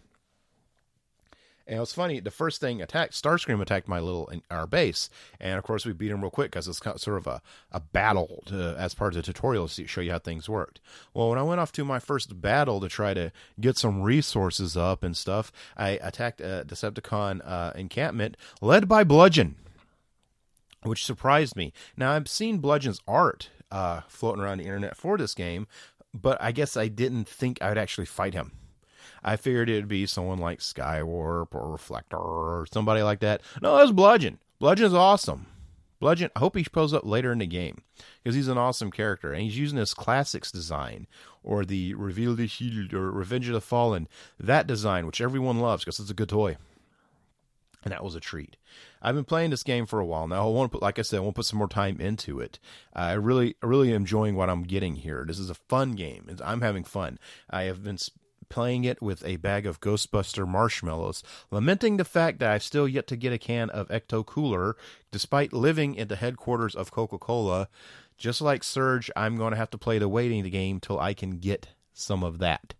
And 1.67 1.77
it 1.77 1.79
was 1.81 1.93
funny. 1.93 2.21
The 2.21 2.31
first 2.31 2.61
thing 2.61 2.81
attacked 2.81 3.13
Starscream 3.13 3.61
attacked 3.61 3.89
my 3.89 3.99
little 3.99 4.31
our 4.49 4.65
base, 4.65 5.09
and 5.39 5.57
of 5.57 5.65
course 5.65 5.85
we 5.85 5.91
beat 5.91 6.11
him 6.11 6.21
real 6.21 6.31
quick 6.31 6.51
because 6.51 6.67
it's 6.67 6.79
kind 6.79 6.95
of, 6.95 7.01
sort 7.01 7.17
of 7.17 7.27
a, 7.27 7.41
a 7.73 7.81
battle 7.81 8.41
to, 8.45 8.75
as 8.79 8.93
part 8.93 9.13
of 9.13 9.17
the 9.17 9.33
tutorial 9.33 9.67
to 9.67 9.85
show 9.85 9.99
you 9.99 10.11
how 10.11 10.19
things 10.19 10.47
worked. 10.47 10.79
Well, 11.13 11.29
when 11.29 11.37
I 11.37 11.43
went 11.43 11.59
off 11.59 11.73
to 11.73 11.83
my 11.83 11.99
first 11.99 12.41
battle 12.41 12.79
to 12.79 12.87
try 12.87 13.13
to 13.13 13.33
get 13.59 13.77
some 13.77 14.01
resources 14.01 14.77
up 14.77 15.03
and 15.03 15.15
stuff, 15.15 15.51
I 15.75 15.99
attacked 16.01 16.39
a 16.39 16.63
Decepticon 16.65 17.41
uh, 17.43 17.73
encampment 17.75 18.37
led 18.61 18.87
by 18.87 19.03
Bludgeon, 19.03 19.55
which 20.83 21.05
surprised 21.05 21.57
me. 21.57 21.73
Now 21.97 22.11
I've 22.11 22.29
seen 22.29 22.59
Bludgeon's 22.59 23.01
art 23.05 23.49
uh, 23.71 24.01
floating 24.07 24.43
around 24.43 24.59
the 24.59 24.65
internet 24.65 24.95
for 24.95 25.17
this 25.17 25.33
game, 25.33 25.67
but 26.13 26.37
I 26.41 26.51
guess 26.51 26.77
I 26.77 26.87
didn't 26.87 27.27
think 27.27 27.61
I 27.61 27.69
would 27.69 27.77
actually 27.77 28.05
fight 28.05 28.33
him. 28.33 28.51
I 29.23 29.35
figured 29.35 29.69
it'd 29.69 29.87
be 29.87 30.05
someone 30.05 30.39
like 30.39 30.59
Skywarp 30.59 31.53
or 31.53 31.71
Reflector 31.71 32.17
or 32.17 32.65
somebody 32.71 33.01
like 33.01 33.19
that. 33.19 33.41
No, 33.61 33.77
it's 33.77 33.91
Bludgeon. 33.91 34.39
Bludgeon's 34.59 34.93
awesome. 34.93 35.47
Bludgeon, 35.99 36.29
I 36.35 36.39
hope 36.39 36.55
he 36.55 36.63
shows 36.63 36.93
up 36.93 37.05
later 37.05 37.31
in 37.31 37.39
the 37.39 37.47
game 37.47 37.81
because 38.23 38.35
he's 38.35 38.47
an 38.47 38.57
awesome 38.57 38.91
character 38.91 39.33
and 39.33 39.41
he's 39.41 39.57
using 39.57 39.79
his 39.79 39.95
classics 39.95 40.51
design 40.51 41.07
or 41.43 41.65
the 41.65 41.95
Reveal 41.95 42.35
the 42.35 42.47
Shield 42.47 42.93
or 42.93 43.11
Revenge 43.11 43.47
of 43.47 43.53
the 43.53 43.61
Fallen, 43.61 44.07
that 44.39 44.67
design, 44.67 45.07
which 45.07 45.21
everyone 45.21 45.59
loves 45.59 45.83
because 45.83 45.99
it's 45.99 46.11
a 46.11 46.15
good 46.15 46.29
toy 46.29 46.57
and 47.83 47.91
that 47.91 48.03
was 48.03 48.15
a 48.15 48.19
treat. 48.19 48.57
I've 49.01 49.15
been 49.15 49.23
playing 49.23 49.51
this 49.51 49.63
game 49.63 49.85
for 49.85 49.99
a 49.99 50.05
while 50.05 50.27
now. 50.27 50.47
I 50.47 50.51
want 50.51 50.71
to 50.71 50.75
put, 50.77 50.81
like 50.81 50.99
I 50.99 51.03
said, 51.03 51.17
I 51.17 51.19
want 51.21 51.35
to 51.35 51.39
put 51.39 51.45
some 51.45 51.59
more 51.59 51.67
time 51.67 52.01
into 52.01 52.39
it. 52.39 52.59
I 52.93 53.13
really, 53.13 53.55
really 53.61 53.93
enjoying 53.93 54.35
what 54.35 54.49
I'm 54.49 54.63
getting 54.63 54.95
here. 54.95 55.23
This 55.27 55.39
is 55.39 55.49
a 55.49 55.55
fun 55.55 55.93
game. 55.93 56.29
I'm 56.43 56.61
having 56.61 56.83
fun. 56.83 57.19
I 57.49 57.63
have 57.63 57.83
been 57.83 57.97
playing 58.49 58.85
it 58.85 59.01
with 59.01 59.25
a 59.25 59.35
bag 59.37 59.65
of 59.65 59.81
Ghostbuster 59.81 60.47
marshmallows, 60.47 61.21
lamenting 61.51 61.97
the 61.97 62.05
fact 62.05 62.39
that 62.39 62.51
I've 62.51 62.63
still 62.63 62.87
yet 62.87 63.07
to 63.07 63.15
get 63.15 63.33
a 63.33 63.37
can 63.37 63.69
of 63.69 63.89
Ecto 63.89 64.25
Cooler, 64.25 64.75
despite 65.11 65.53
living 65.53 65.95
in 65.95 66.07
the 66.07 66.15
headquarters 66.15 66.75
of 66.75 66.91
Coca 66.91 67.17
Cola. 67.17 67.69
Just 68.17 68.41
like 68.41 68.63
Surge, 68.63 69.11
I'm 69.15 69.37
going 69.37 69.51
to 69.51 69.57
have 69.57 69.69
to 69.69 69.77
play 69.77 69.99
the 69.99 70.09
waiting 70.09 70.43
game 70.49 70.79
till 70.79 70.99
I 70.99 71.13
can 71.13 71.37
get 71.37 71.67
some 71.93 72.23
of 72.23 72.39
that. 72.39 72.73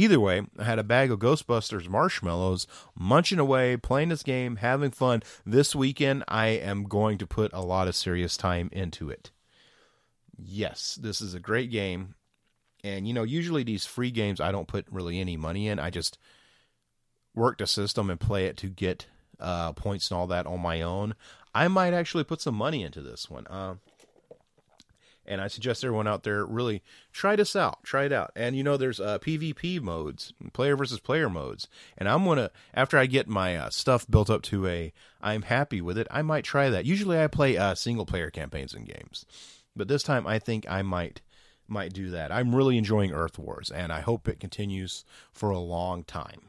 Either 0.00 0.18
way, 0.18 0.40
I 0.58 0.64
had 0.64 0.78
a 0.78 0.82
bag 0.82 1.10
of 1.10 1.18
Ghostbusters 1.18 1.86
marshmallows, 1.86 2.66
munching 2.98 3.38
away, 3.38 3.76
playing 3.76 4.08
this 4.08 4.22
game, 4.22 4.56
having 4.56 4.92
fun. 4.92 5.22
This 5.44 5.74
weekend, 5.74 6.24
I 6.26 6.46
am 6.46 6.84
going 6.84 7.18
to 7.18 7.26
put 7.26 7.52
a 7.52 7.60
lot 7.60 7.86
of 7.86 7.94
serious 7.94 8.38
time 8.38 8.70
into 8.72 9.10
it. 9.10 9.30
Yes, 10.38 10.98
this 11.02 11.20
is 11.20 11.34
a 11.34 11.38
great 11.38 11.70
game. 11.70 12.14
And, 12.82 13.06
you 13.06 13.12
know, 13.12 13.24
usually 13.24 13.62
these 13.62 13.84
free 13.84 14.10
games, 14.10 14.40
I 14.40 14.52
don't 14.52 14.66
put 14.66 14.86
really 14.90 15.20
any 15.20 15.36
money 15.36 15.68
in. 15.68 15.78
I 15.78 15.90
just 15.90 16.16
work 17.34 17.58
the 17.58 17.66
system 17.66 18.08
and 18.08 18.18
play 18.18 18.46
it 18.46 18.56
to 18.56 18.68
get 18.68 19.04
uh, 19.38 19.74
points 19.74 20.10
and 20.10 20.16
all 20.18 20.28
that 20.28 20.46
on 20.46 20.60
my 20.60 20.80
own. 20.80 21.14
I 21.54 21.68
might 21.68 21.92
actually 21.92 22.24
put 22.24 22.40
some 22.40 22.54
money 22.54 22.82
into 22.82 23.02
this 23.02 23.28
one. 23.28 23.46
Uh, 23.48 23.74
And 25.30 25.40
I 25.40 25.46
suggest 25.46 25.84
everyone 25.84 26.08
out 26.08 26.24
there 26.24 26.44
really 26.44 26.82
try 27.12 27.36
this 27.36 27.54
out. 27.54 27.82
Try 27.84 28.04
it 28.04 28.12
out. 28.12 28.32
And 28.34 28.56
you 28.56 28.64
know, 28.64 28.76
there's 28.76 29.00
uh, 29.00 29.18
PvP 29.20 29.80
modes, 29.80 30.32
player 30.52 30.76
versus 30.76 30.98
player 30.98 31.30
modes. 31.30 31.68
And 31.96 32.08
I'm 32.08 32.24
gonna 32.24 32.50
after 32.74 32.98
I 32.98 33.06
get 33.06 33.28
my 33.28 33.56
uh, 33.56 33.70
stuff 33.70 34.06
built 34.10 34.28
up 34.28 34.42
to 34.42 34.66
a 34.66 34.92
I'm 35.22 35.42
happy 35.42 35.80
with 35.80 35.96
it, 35.96 36.08
I 36.10 36.22
might 36.22 36.44
try 36.44 36.68
that. 36.68 36.84
Usually 36.84 37.18
I 37.18 37.28
play 37.28 37.56
uh, 37.56 37.74
single 37.74 38.06
player 38.06 38.30
campaigns 38.30 38.74
in 38.74 38.84
games, 38.84 39.24
but 39.76 39.86
this 39.86 40.02
time 40.02 40.26
I 40.26 40.38
think 40.40 40.66
I 40.68 40.82
might 40.82 41.20
might 41.68 41.92
do 41.92 42.10
that. 42.10 42.32
I'm 42.32 42.54
really 42.54 42.76
enjoying 42.76 43.12
Earth 43.12 43.38
Wars, 43.38 43.70
and 43.70 43.92
I 43.92 44.00
hope 44.00 44.28
it 44.28 44.40
continues 44.40 45.04
for 45.32 45.50
a 45.50 45.58
long 45.58 46.02
time. 46.02 46.42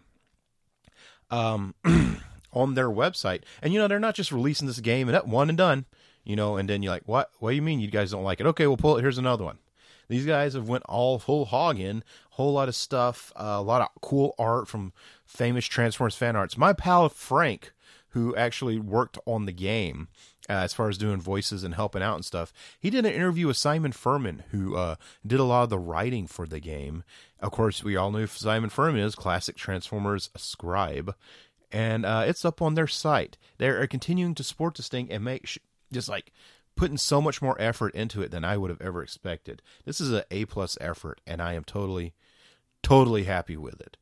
Um, 1.29 1.75
on 2.53 2.73
their 2.73 2.89
website, 2.89 3.43
and 3.61 3.71
you 3.71 3.79
know 3.79 3.87
they're 3.87 3.99
not 3.99 4.15
just 4.15 4.31
releasing 4.31 4.67
this 4.67 4.79
game 4.79 5.07
and 5.07 5.15
that 5.15 5.27
one 5.27 5.49
and 5.49 5.57
done, 5.57 5.85
you 6.23 6.35
know, 6.35 6.57
and 6.57 6.69
then 6.69 6.83
you're 6.83 6.93
like, 6.93 7.07
what? 7.07 7.31
What 7.39 7.51
do 7.51 7.55
you 7.55 7.61
mean 7.61 7.79
you 7.79 7.89
guys 7.89 8.11
don't 8.11 8.23
like 8.23 8.39
it? 8.39 8.45
Okay, 8.47 8.67
we'll 8.67 8.77
pull 8.77 8.97
it. 8.97 9.01
Here's 9.01 9.17
another 9.17 9.43
one. 9.43 9.57
These 10.07 10.25
guys 10.25 10.53
have 10.53 10.67
went 10.67 10.83
all 10.89 11.19
full 11.19 11.45
hog 11.45 11.79
in, 11.79 12.03
whole 12.31 12.53
lot 12.53 12.67
of 12.67 12.75
stuff, 12.75 13.31
uh, 13.35 13.55
a 13.57 13.61
lot 13.61 13.81
of 13.81 13.87
cool 14.01 14.35
art 14.37 14.67
from 14.67 14.91
famous 15.25 15.65
Transformers 15.65 16.15
fan 16.15 16.35
arts. 16.35 16.57
My 16.57 16.73
pal 16.73 17.07
Frank, 17.07 17.71
who 18.09 18.35
actually 18.35 18.77
worked 18.77 19.17
on 19.25 19.45
the 19.45 19.53
game, 19.53 20.09
uh, 20.49 20.53
as 20.53 20.73
far 20.73 20.89
as 20.89 20.97
doing 20.97 21.21
voices 21.21 21.63
and 21.63 21.75
helping 21.75 22.01
out 22.01 22.15
and 22.15 22.25
stuff. 22.25 22.51
He 22.77 22.89
did 22.89 23.05
an 23.05 23.13
interview 23.13 23.47
with 23.47 23.55
Simon 23.55 23.93
Furman, 23.93 24.43
who 24.51 24.75
uh, 24.75 24.95
did 25.25 25.39
a 25.39 25.45
lot 25.45 25.63
of 25.63 25.69
the 25.69 25.79
writing 25.79 26.27
for 26.27 26.45
the 26.45 26.59
game. 26.59 27.03
Of 27.39 27.51
course, 27.51 27.83
we 27.83 27.95
all 27.95 28.11
know 28.11 28.25
Simon 28.25 28.69
Furman 28.69 29.01
is 29.01 29.15
classic 29.15 29.55
Transformers 29.55 30.29
scribe, 30.35 31.15
and 31.71 32.05
uh, 32.05 32.25
it's 32.27 32.43
up 32.43 32.61
on 32.61 32.75
their 32.75 32.87
site. 32.87 33.37
They're 33.59 33.87
continuing 33.87 34.35
to 34.35 34.43
support 34.43 34.75
this 34.75 34.89
thing 34.89 35.09
and 35.09 35.23
make 35.23 35.47
sh- 35.47 35.59
just 35.91 36.09
like 36.09 36.31
putting 36.75 36.97
so 36.97 37.21
much 37.21 37.41
more 37.41 37.59
effort 37.59 37.93
into 37.93 38.21
it 38.21 38.31
than 38.31 38.43
I 38.43 38.57
would 38.57 38.69
have 38.69 38.81
ever 38.81 39.03
expected. 39.03 39.61
This 39.85 40.01
is 40.01 40.11
an 40.11 40.23
A 40.31 40.45
plus 40.45 40.77
effort, 40.81 41.21
and 41.27 41.41
I 41.41 41.53
am 41.53 41.63
totally, 41.63 42.13
totally 42.81 43.25
happy 43.25 43.57
with 43.57 43.79
it. 43.81 43.97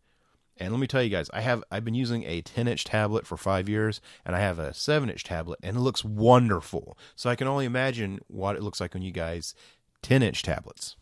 And 0.59 0.73
let 0.73 0.79
me 0.79 0.87
tell 0.87 1.01
you 1.01 1.09
guys, 1.09 1.29
I 1.33 1.41
have 1.41 1.63
I've 1.71 1.85
been 1.85 1.95
using 1.95 2.23
a 2.25 2.41
10 2.41 2.67
inch 2.67 2.83
tablet 2.83 3.25
for 3.25 3.37
five 3.37 3.69
years, 3.69 4.01
and 4.25 4.35
I 4.35 4.39
have 4.39 4.59
a 4.59 4.73
7 4.73 5.09
inch 5.09 5.23
tablet, 5.23 5.59
and 5.63 5.77
it 5.77 5.81
looks 5.81 6.03
wonderful. 6.03 6.97
So 7.15 7.29
I 7.29 7.35
can 7.35 7.47
only 7.47 7.65
imagine 7.65 8.19
what 8.27 8.55
it 8.55 8.63
looks 8.63 8.81
like 8.81 8.95
on 8.95 9.01
you 9.01 9.11
guys 9.11 9.55
10 10.01 10.21
inch 10.21 10.43
tablets. 10.43 10.95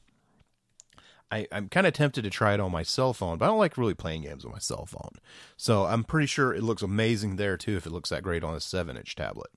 I, 1.29 1.47
I'm 1.51 1.67
kind 1.67 1.85
of 1.85 1.93
tempted 1.93 2.23
to 2.23 2.29
try 2.29 2.53
it 2.53 2.59
on 2.59 2.71
my 2.71 2.83
cell 2.83 3.13
phone, 3.13 3.37
but 3.37 3.45
I 3.45 3.47
don't 3.49 3.57
like 3.57 3.77
really 3.77 3.93
playing 3.93 4.21
games 4.21 4.45
on 4.45 4.51
my 4.51 4.59
cell 4.59 4.85
phone. 4.85 5.11
So 5.57 5.83
I'm 5.85 6.05
pretty 6.05 6.27
sure 6.27 6.53
it 6.53 6.63
looks 6.63 6.81
amazing 6.81 7.35
there 7.35 7.57
too 7.57 7.75
if 7.75 7.85
it 7.85 7.91
looks 7.91 8.09
that 8.09 8.23
great 8.23 8.43
on 8.43 8.55
a 8.55 8.61
7 8.61 8.95
inch 8.95 9.15
tablet. 9.15 9.49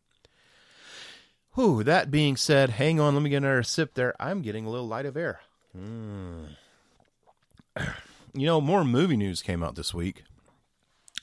Whew, 1.54 1.82
that 1.82 2.10
being 2.10 2.36
said, 2.36 2.70
hang 2.70 3.00
on, 3.00 3.14
let 3.14 3.22
me 3.22 3.30
get 3.30 3.38
another 3.38 3.62
sip 3.62 3.94
there. 3.94 4.14
I'm 4.20 4.42
getting 4.42 4.66
a 4.66 4.70
little 4.70 4.86
light 4.86 5.06
of 5.06 5.16
air. 5.16 5.40
Mm. 5.76 6.50
you 8.34 8.46
know, 8.46 8.60
more 8.60 8.84
movie 8.84 9.16
news 9.16 9.42
came 9.42 9.62
out 9.62 9.74
this 9.74 9.92
week. 9.92 10.24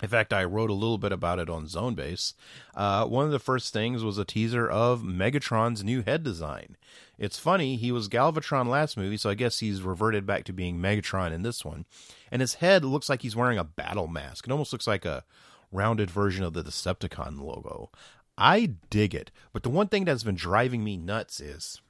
In 0.02 0.10
fact, 0.10 0.32
I 0.32 0.44
wrote 0.44 0.70
a 0.70 0.76
little 0.76 1.00
bit 1.00 1.12
about 1.12 1.40
it 1.40 1.50
on 1.50 1.66
Zonebase. 1.66 2.34
Uh, 2.76 3.06
one 3.06 3.26
of 3.26 3.32
the 3.32 3.40
first 3.40 3.74
things 3.74 4.04
was 4.04 4.20
a 4.20 4.26
teaser 4.26 4.70
of 4.70 5.02
Megatron's 5.02 5.84
new 5.84 6.04
head 6.04 6.24
design. 6.24 6.78
It's 7.18 7.40
funny, 7.40 7.78
he 7.78 7.92
was 7.92 8.10
Galvatron 8.10 8.68
last 8.68 8.96
movie, 8.96 9.18
so 9.18 9.32
I 9.32 9.34
guess 9.34 9.60
he's 9.60 9.82
reverted 9.82 10.28
back 10.28 10.44
to 10.46 10.54
being 10.54 10.78
Megatron 10.78 11.32
in 11.32 11.42
this 11.42 11.66
one. 11.66 11.86
And 12.32 12.42
his 12.42 12.56
head 12.56 12.86
looks 12.86 13.10
like 13.10 13.24
he's 13.24 13.36
wearing 13.36 13.58
a 13.58 13.64
battle 13.64 14.08
mask. 14.08 14.46
It 14.46 14.52
almost 14.52 14.72
looks 14.72 14.86
like 14.86 15.04
a 15.04 15.24
rounded 15.72 16.12
version 16.12 16.44
of 16.44 16.54
the 16.54 16.64
Decepticon 16.64 17.40
logo. 17.42 17.90
I 18.38 18.74
dig 18.90 19.16
it, 19.16 19.32
but 19.52 19.64
the 19.64 19.70
one 19.70 19.88
thing 19.88 20.06
that's 20.06 20.24
been 20.24 20.36
driving 20.36 20.84
me 20.84 20.98
nuts 20.98 21.40
is 21.40 21.82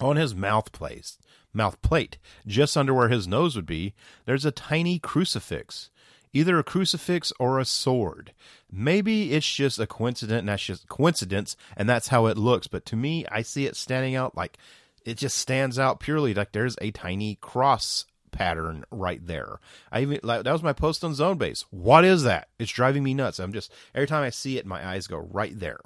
on 0.00 0.16
his 0.16 0.34
mouth 0.34 0.72
place, 0.72 1.18
mouth 1.52 1.80
plate, 1.82 2.18
just 2.46 2.76
under 2.76 2.92
where 2.94 3.08
his 3.08 3.28
nose 3.28 3.54
would 3.54 3.66
be, 3.66 3.94
there's 4.24 4.44
a 4.44 4.50
tiny 4.50 4.98
crucifix. 4.98 5.90
Either 6.32 6.58
a 6.58 6.64
crucifix 6.64 7.32
or 7.40 7.58
a 7.58 7.64
sword. 7.64 8.32
Maybe 8.70 9.32
it's 9.32 9.52
just 9.52 9.80
a 9.80 9.86
coincidence 9.86 10.38
and 10.38 10.48
that's 10.48 10.62
just 10.62 10.88
coincidence 10.88 11.56
and 11.76 11.88
that's 11.88 12.08
how 12.08 12.26
it 12.26 12.38
looks, 12.38 12.68
but 12.68 12.84
to 12.86 12.96
me 12.96 13.26
I 13.30 13.42
see 13.42 13.66
it 13.66 13.76
standing 13.76 14.14
out 14.14 14.36
like 14.36 14.56
it 15.04 15.16
just 15.16 15.36
stands 15.36 15.78
out 15.78 15.98
purely 15.98 16.34
like 16.34 16.52
there's 16.52 16.76
a 16.80 16.92
tiny 16.92 17.36
cross 17.36 18.06
pattern 18.32 18.84
right 18.90 19.24
there. 19.26 19.60
I 19.90 20.02
even 20.02 20.20
like, 20.22 20.44
that 20.44 20.52
was 20.52 20.62
my 20.62 20.72
post 20.72 21.04
on 21.04 21.12
Zonebase. 21.12 21.64
What 21.70 22.04
is 22.04 22.22
that? 22.24 22.48
It's 22.58 22.72
driving 22.72 23.02
me 23.02 23.14
nuts. 23.14 23.38
I'm 23.38 23.52
just 23.52 23.72
every 23.94 24.06
time 24.06 24.22
I 24.22 24.30
see 24.30 24.58
it, 24.58 24.66
my 24.66 24.86
eyes 24.86 25.06
go 25.06 25.18
right 25.18 25.58
there. 25.58 25.80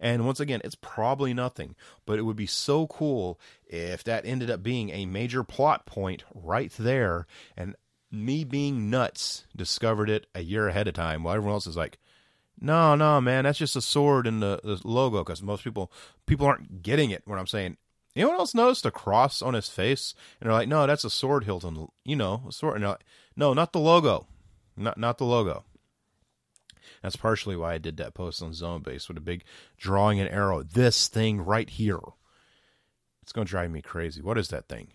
And 0.00 0.26
once 0.26 0.40
again, 0.40 0.60
it's 0.64 0.76
probably 0.76 1.34
nothing, 1.34 1.74
but 2.06 2.18
it 2.18 2.22
would 2.22 2.36
be 2.36 2.46
so 2.46 2.86
cool 2.86 3.40
if 3.66 4.04
that 4.04 4.24
ended 4.24 4.50
up 4.50 4.62
being 4.62 4.90
a 4.90 5.06
major 5.06 5.42
plot 5.42 5.86
point 5.86 6.22
right 6.34 6.72
there. 6.78 7.26
And 7.56 7.74
me 8.10 8.44
being 8.44 8.90
nuts 8.90 9.44
discovered 9.56 10.08
it 10.08 10.26
a 10.34 10.40
year 10.40 10.68
ahead 10.68 10.88
of 10.88 10.94
time 10.94 11.22
while 11.22 11.34
everyone 11.34 11.54
else 11.54 11.66
is 11.66 11.76
like, 11.76 11.98
no, 12.60 12.94
no, 12.94 13.20
man, 13.20 13.44
that's 13.44 13.58
just 13.58 13.76
a 13.76 13.80
sword 13.80 14.26
in 14.26 14.40
the, 14.40 14.60
the 14.64 14.80
logo 14.84 15.18
because 15.18 15.42
most 15.42 15.62
people 15.62 15.92
people 16.26 16.46
aren't 16.46 16.82
getting 16.82 17.10
it 17.10 17.22
when 17.24 17.38
I'm 17.38 17.46
saying 17.46 17.76
Anyone 18.16 18.36
else 18.36 18.54
noticed 18.54 18.86
a 18.86 18.90
cross 18.90 19.42
on 19.42 19.54
his 19.54 19.68
face? 19.68 20.14
And 20.40 20.48
they're 20.48 20.54
like, 20.54 20.68
no, 20.68 20.86
that's 20.86 21.04
a 21.04 21.10
sword 21.10 21.44
hilt 21.44 21.64
on, 21.64 21.88
you 22.04 22.16
know, 22.16 22.42
a 22.48 22.52
sword. 22.52 22.76
And 22.76 22.84
like, 22.84 23.04
no, 23.36 23.52
not 23.54 23.72
the 23.72 23.78
logo, 23.78 24.26
not 24.76 24.98
not 24.98 25.18
the 25.18 25.24
logo. 25.24 25.64
That's 27.02 27.16
partially 27.16 27.54
why 27.54 27.74
I 27.74 27.78
did 27.78 27.96
that 27.98 28.14
post 28.14 28.42
on 28.42 28.52
Zone 28.52 28.82
Base 28.82 29.08
with 29.08 29.18
a 29.18 29.20
big 29.20 29.44
drawing 29.76 30.18
an 30.18 30.28
arrow. 30.28 30.62
This 30.62 31.08
thing 31.08 31.40
right 31.40 31.68
here. 31.68 32.00
It's 33.22 33.32
gonna 33.32 33.44
drive 33.44 33.70
me 33.70 33.82
crazy. 33.82 34.22
What 34.22 34.38
is 34.38 34.48
that 34.48 34.68
thing? 34.68 34.88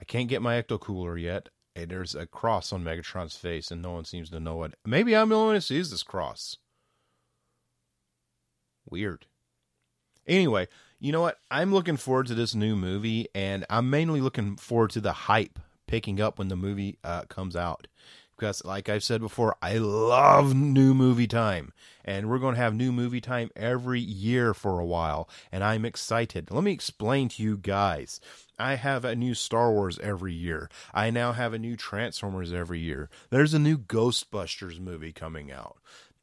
I 0.00 0.04
can't 0.04 0.28
get 0.28 0.42
my 0.42 0.60
ecto 0.60 0.78
cooler 0.78 1.16
yet. 1.16 1.48
And 1.74 1.90
there's 1.90 2.14
a 2.14 2.26
cross 2.26 2.72
on 2.72 2.82
Megatron's 2.82 3.36
face, 3.36 3.70
and 3.70 3.80
no 3.80 3.92
one 3.92 4.04
seems 4.04 4.30
to 4.30 4.40
know 4.40 4.64
it. 4.64 4.74
Maybe 4.84 5.14
I'm 5.14 5.28
the 5.28 5.36
only 5.36 5.46
one 5.46 5.54
who 5.56 5.60
sees 5.60 5.90
this 5.90 6.02
cross. 6.02 6.56
Weird. 8.90 9.26
Anyway, 10.26 10.66
you 11.00 11.12
know 11.12 11.20
what? 11.20 11.38
I'm 11.50 11.72
looking 11.72 11.96
forward 11.96 12.26
to 12.26 12.34
this 12.34 12.54
new 12.54 12.74
movie, 12.74 13.28
and 13.34 13.64
I'm 13.70 13.88
mainly 13.90 14.20
looking 14.20 14.56
forward 14.56 14.90
to 14.90 15.00
the 15.00 15.12
hype 15.12 15.58
picking 15.86 16.20
up 16.20 16.38
when 16.38 16.48
the 16.48 16.56
movie 16.56 16.98
uh, 17.04 17.22
comes 17.24 17.56
out. 17.56 17.86
Because, 18.36 18.64
like 18.64 18.88
I've 18.88 19.02
said 19.02 19.20
before, 19.20 19.56
I 19.60 19.78
love 19.78 20.54
new 20.54 20.94
movie 20.94 21.26
time. 21.26 21.72
And 22.04 22.30
we're 22.30 22.38
going 22.38 22.54
to 22.54 22.60
have 22.60 22.72
new 22.72 22.92
movie 22.92 23.20
time 23.20 23.50
every 23.56 23.98
year 23.98 24.54
for 24.54 24.78
a 24.78 24.86
while. 24.86 25.28
And 25.50 25.64
I'm 25.64 25.84
excited. 25.84 26.48
Let 26.50 26.62
me 26.62 26.70
explain 26.70 27.28
to 27.30 27.42
you 27.42 27.56
guys. 27.56 28.20
I 28.56 28.76
have 28.76 29.04
a 29.04 29.16
new 29.16 29.34
Star 29.34 29.72
Wars 29.72 29.98
every 29.98 30.34
year. 30.34 30.70
I 30.94 31.10
now 31.10 31.32
have 31.32 31.52
a 31.52 31.58
new 31.58 31.76
Transformers 31.76 32.52
every 32.52 32.78
year. 32.78 33.10
There's 33.30 33.54
a 33.54 33.58
new 33.58 33.76
Ghostbusters 33.76 34.78
movie 34.78 35.12
coming 35.12 35.50
out 35.50 35.78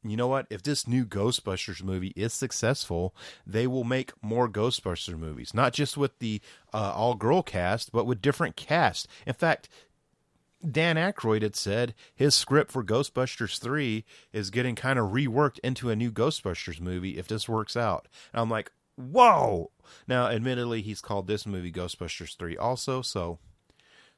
you 0.10 0.18
know 0.18 0.28
what? 0.28 0.48
If 0.50 0.64
this 0.64 0.88
new 0.88 1.06
Ghostbusters 1.06 1.84
movie 1.84 2.14
is 2.16 2.34
successful, 2.34 3.16
they 3.46 3.68
will 3.68 3.84
make 3.84 4.12
more 4.22 4.48
Ghostbusters 4.50 5.18
movies, 5.18 5.54
not 5.54 5.74
just 5.74 5.98
with 5.98 6.20
the 6.20 6.42
uh, 6.74 6.94
all 6.96 7.16
girl 7.16 7.42
cast, 7.42 7.92
but 7.92 8.06
with 8.06 8.22
different 8.22 8.56
cast. 8.56 9.08
In 9.26 9.34
fact, 9.34 9.70
Dan 10.70 10.96
Aykroyd 10.96 11.42
had 11.42 11.56
said 11.56 11.94
his 12.16 12.34
script 12.34 12.72
for 12.72 12.84
Ghostbusters 12.84 13.60
3 13.60 14.04
is 14.34 14.50
getting 14.50 14.76
kind 14.76 14.98
of 14.98 15.12
reworked 15.12 15.60
into 15.60 15.90
a 15.90 15.96
new 15.96 16.12
Ghostbusters 16.12 16.80
movie 16.80 17.18
if 17.18 17.28
this 17.28 17.48
works 17.48 17.78
out. 17.78 18.08
And 18.34 18.42
I'm 18.42 18.50
like, 18.50 18.72
whoa! 18.96 19.72
Now, 20.08 20.28
admittedly, 20.28 20.82
he's 20.82 21.02
called 21.02 21.28
this 21.28 21.46
movie 21.46 21.72
Ghostbusters 21.72 22.38
3 22.38 22.58
also, 22.58 23.02
so 23.02 23.40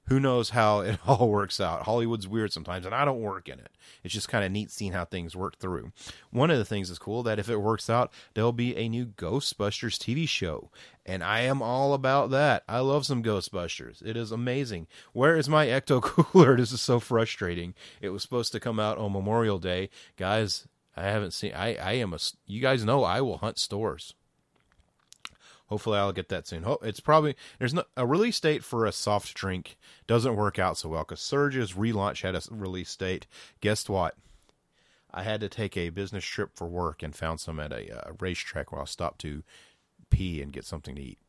who 0.07 0.19
knows 0.19 0.51
how 0.51 0.79
it 0.79 0.99
all 1.07 1.29
works 1.29 1.59
out. 1.59 1.83
Hollywood's 1.83 2.27
weird 2.27 2.51
sometimes, 2.53 2.85
and 2.85 2.95
I 2.95 3.05
don't 3.05 3.21
work 3.21 3.49
in 3.49 3.59
it. 3.59 3.69
It's 4.03 4.13
just 4.13 4.29
kind 4.29 4.45
of 4.45 4.51
neat 4.51 4.71
seeing 4.71 4.93
how 4.93 5.05
things 5.05 5.35
work 5.35 5.57
through. 5.57 5.91
One 6.31 6.49
of 6.49 6.57
the 6.57 6.65
things 6.65 6.89
is 6.89 6.99
cool 6.99 7.23
that 7.23 7.39
if 7.39 7.49
it 7.49 7.57
works 7.57 7.89
out, 7.89 8.11
there'll 8.33 8.53
be 8.53 8.75
a 8.75 8.89
new 8.89 9.05
Ghostbusters 9.05 9.97
TV 9.97 10.27
show, 10.27 10.69
and 11.05 11.23
I 11.23 11.41
am 11.41 11.61
all 11.61 11.93
about 11.93 12.29
that. 12.31 12.63
I 12.67 12.79
love 12.79 13.05
some 13.05 13.23
Ghostbusters. 13.23 14.05
It 14.05 14.17
is 14.17 14.31
amazing. 14.31 14.87
Where 15.13 15.37
is 15.37 15.49
my 15.49 15.67
Ecto 15.67 16.01
Cooler? 16.01 16.57
This 16.57 16.71
is 16.71 16.81
so 16.81 16.99
frustrating. 16.99 17.73
It 18.01 18.09
was 18.09 18.21
supposed 18.21 18.51
to 18.53 18.59
come 18.59 18.79
out 18.79 18.97
on 18.97 19.13
Memorial 19.13 19.59
Day, 19.59 19.89
guys. 20.15 20.67
I 20.95 21.03
haven't 21.03 21.31
seen. 21.31 21.53
I 21.53 21.75
I 21.75 21.91
am 21.93 22.11
a. 22.11 22.17
You 22.47 22.59
guys 22.59 22.83
know 22.83 23.03
I 23.03 23.21
will 23.21 23.37
hunt 23.37 23.59
stores. 23.59 24.15
Hopefully, 25.67 25.97
I'll 25.97 26.13
get 26.13 26.29
that 26.29 26.47
soon. 26.47 26.65
It's 26.81 26.99
probably 26.99 27.35
there's 27.59 27.73
no 27.73 27.83
a 27.95 28.05
release 28.05 28.39
date 28.39 28.63
for 28.63 28.85
a 28.85 28.91
soft 28.91 29.33
drink 29.33 29.77
doesn't 30.07 30.35
work 30.35 30.57
out 30.57 30.77
so 30.77 30.89
well 30.89 31.03
because 31.03 31.19
Surge's 31.19 31.73
relaunch 31.73 32.21
had 32.21 32.35
a 32.35 32.41
release 32.49 32.95
date. 32.95 33.27
Guess 33.59 33.89
what? 33.89 34.15
I 35.13 35.23
had 35.23 35.41
to 35.41 35.49
take 35.49 35.75
a 35.75 35.89
business 35.89 36.23
trip 36.23 36.51
for 36.53 36.67
work 36.67 37.01
and 37.03 37.15
found 37.15 37.39
some 37.39 37.59
at 37.59 37.71
a, 37.71 38.07
uh, 38.07 38.13
racetrack 38.19 38.71
where 38.71 38.79
I'll 38.79 38.87
stop 38.87 39.17
to 39.19 39.43
pee 40.09 40.41
and 40.41 40.53
get 40.53 40.65
something 40.65 40.95
to 40.95 41.01
eat. 41.01 41.19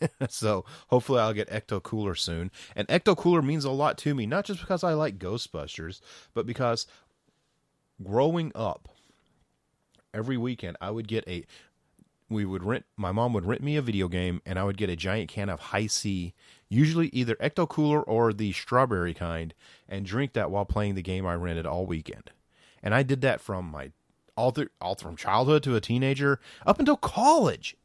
so 0.28 0.64
hopefully 0.88 1.20
I'll 1.20 1.32
get 1.32 1.50
Ecto 1.50 1.82
Cooler 1.82 2.14
soon. 2.14 2.50
And 2.76 2.86
Ecto 2.88 3.16
Cooler 3.16 3.42
means 3.42 3.64
a 3.64 3.70
lot 3.70 3.96
to 3.98 4.14
me, 4.14 4.26
not 4.26 4.44
just 4.44 4.60
because 4.60 4.84
I 4.84 4.92
like 4.92 5.18
Ghostbusters, 5.18 6.00
but 6.34 6.46
because 6.46 6.86
growing 8.02 8.52
up, 8.54 8.88
every 10.12 10.36
weekend 10.36 10.76
I 10.80 10.90
would 10.90 11.08
get 11.08 11.26
a 11.28 11.46
we 12.30 12.44
would 12.44 12.62
rent 12.62 12.86
my 12.96 13.12
mom 13.12 13.32
would 13.32 13.44
rent 13.44 13.62
me 13.62 13.76
a 13.76 13.82
video 13.82 14.08
game 14.08 14.40
and 14.46 14.58
I 14.58 14.64
would 14.64 14.76
get 14.76 14.88
a 14.88 14.96
giant 14.96 15.28
can 15.28 15.50
of 15.50 15.60
Hi-C, 15.60 16.32
usually 16.68 17.08
either 17.08 17.34
Ecto 17.36 17.68
Cooler 17.68 18.00
or 18.00 18.32
the 18.32 18.52
strawberry 18.52 19.12
kind, 19.12 19.52
and 19.88 20.06
drink 20.06 20.32
that 20.34 20.50
while 20.50 20.64
playing 20.64 20.94
the 20.94 21.02
game 21.02 21.26
I 21.26 21.34
rented 21.34 21.66
all 21.66 21.84
weekend. 21.84 22.30
And 22.82 22.94
I 22.94 23.02
did 23.02 23.20
that 23.22 23.40
from 23.40 23.70
my 23.70 23.90
all 24.36 24.52
through 24.52 24.68
all 24.80 24.94
from 24.94 25.16
childhood 25.16 25.62
to 25.64 25.76
a 25.76 25.80
teenager 25.80 26.40
up 26.64 26.78
until 26.78 26.96
college. 26.96 27.76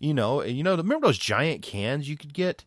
You 0.00 0.14
know, 0.14 0.42
you 0.42 0.62
know, 0.62 0.74
remember 0.74 1.06
those 1.06 1.18
giant 1.18 1.62
cans 1.62 2.08
you 2.08 2.16
could 2.16 2.32
get? 2.32 2.64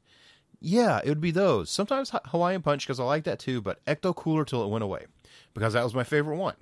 Yeah, 0.61 1.01
it 1.03 1.09
would 1.09 1.19
be 1.19 1.31
those. 1.31 1.69
Sometimes 1.69 2.11
Hawaiian 2.25 2.61
Punch 2.61 2.85
because 2.85 2.99
I 2.99 3.03
like 3.03 3.23
that 3.25 3.39
too, 3.39 3.59
but 3.59 3.83
Ecto 3.85 4.15
Cooler 4.15 4.45
till 4.45 4.63
it 4.63 4.69
went 4.69 4.83
away 4.83 5.07
because 5.53 5.73
that 5.73 5.83
was 5.83 5.95
my 5.95 6.03
favorite 6.03 6.37
one. 6.37 6.55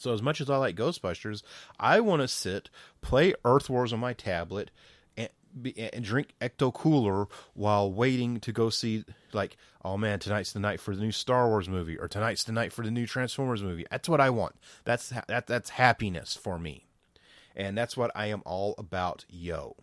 So 0.00 0.14
as 0.14 0.22
much 0.22 0.40
as 0.40 0.48
I 0.48 0.56
like 0.56 0.76
Ghostbusters, 0.76 1.42
I 1.78 2.00
want 2.00 2.22
to 2.22 2.28
sit, 2.28 2.70
play 3.02 3.34
Earth 3.44 3.68
Wars 3.68 3.92
on 3.92 4.00
my 4.00 4.14
tablet, 4.14 4.70
and, 5.16 5.28
and 5.92 6.04
drink 6.04 6.34
Ecto 6.40 6.72
Cooler 6.72 7.26
while 7.54 7.92
waiting 7.92 8.40
to 8.40 8.52
go 8.52 8.70
see. 8.70 9.04
Like, 9.32 9.58
oh 9.84 9.98
man, 9.98 10.18
tonight's 10.18 10.52
the 10.52 10.60
night 10.60 10.80
for 10.80 10.96
the 10.96 11.02
new 11.02 11.12
Star 11.12 11.48
Wars 11.48 11.68
movie, 11.68 11.98
or 11.98 12.08
tonight's 12.08 12.44
the 12.44 12.52
night 12.52 12.72
for 12.72 12.82
the 12.82 12.90
new 12.90 13.06
Transformers 13.06 13.62
movie. 13.62 13.86
That's 13.90 14.08
what 14.08 14.20
I 14.20 14.30
want. 14.30 14.56
That's 14.84 15.12
that 15.28 15.46
that's 15.46 15.70
happiness 15.70 16.34
for 16.34 16.58
me, 16.58 16.86
and 17.54 17.76
that's 17.76 17.96
what 17.96 18.10
I 18.14 18.26
am 18.26 18.42
all 18.46 18.74
about. 18.78 19.26
Yo. 19.28 19.76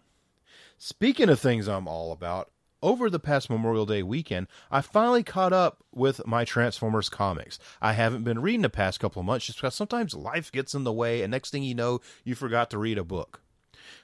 Speaking 0.79 1.29
of 1.29 1.39
things 1.39 1.67
I'm 1.67 1.87
all 1.87 2.11
about, 2.11 2.51
over 2.81 3.09
the 3.09 3.19
past 3.19 3.49
Memorial 3.49 3.85
Day 3.85 4.03
weekend, 4.03 4.47
I 4.69 4.81
finally 4.81 5.23
caught 5.23 5.53
up 5.53 5.83
with 5.93 6.25
my 6.25 6.45
Transformers 6.45 7.09
comics. 7.09 7.59
I 7.81 7.93
haven't 7.93 8.23
been 8.23 8.41
reading 8.41 8.61
the 8.61 8.69
past 8.69 8.99
couple 8.99 9.19
of 9.19 9.25
months 9.25 9.47
just 9.47 9.59
because 9.59 9.75
sometimes 9.75 10.13
life 10.13 10.51
gets 10.51 10.73
in 10.73 10.83
the 10.83 10.93
way, 10.93 11.21
and 11.21 11.31
next 11.31 11.51
thing 11.51 11.63
you 11.63 11.75
know, 11.75 12.01
you 12.23 12.35
forgot 12.35 12.69
to 12.71 12.77
read 12.77 12.97
a 12.97 13.03
book. 13.03 13.41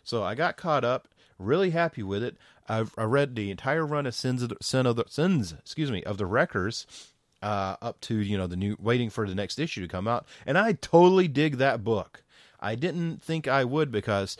So 0.03 0.23
I 0.23 0.35
got 0.35 0.57
caught 0.57 0.83
up, 0.83 1.07
really 1.37 1.71
happy 1.71 2.03
with 2.03 2.23
it. 2.23 2.37
I've 2.67 2.93
I 2.97 3.03
read 3.03 3.35
the 3.35 3.51
entire 3.51 3.85
run 3.85 4.05
of 4.05 4.15
Sins 4.15 4.41
of 4.41 4.49
the, 4.49 4.57
Sin 4.61 4.85
of 4.85 4.95
the 4.95 5.05
Sins, 5.07 5.53
excuse 5.53 5.91
me, 5.91 6.03
of 6.03 6.17
the 6.17 6.25
Wreckers. 6.25 6.85
Uh, 7.41 7.75
up 7.81 7.99
to 7.99 8.15
you 8.15 8.37
know 8.37 8.47
the 8.47 8.55
new 8.55 8.77
waiting 8.79 9.09
for 9.09 9.27
the 9.27 9.35
next 9.35 9.59
issue 9.59 9.81
to 9.81 9.87
come 9.89 10.07
out 10.07 10.25
and 10.45 10.57
i 10.57 10.71
totally 10.71 11.27
dig 11.27 11.57
that 11.57 11.83
book 11.83 12.23
i 12.61 12.73
didn't 12.73 13.21
think 13.21 13.49
i 13.49 13.65
would 13.65 13.91
because 13.91 14.37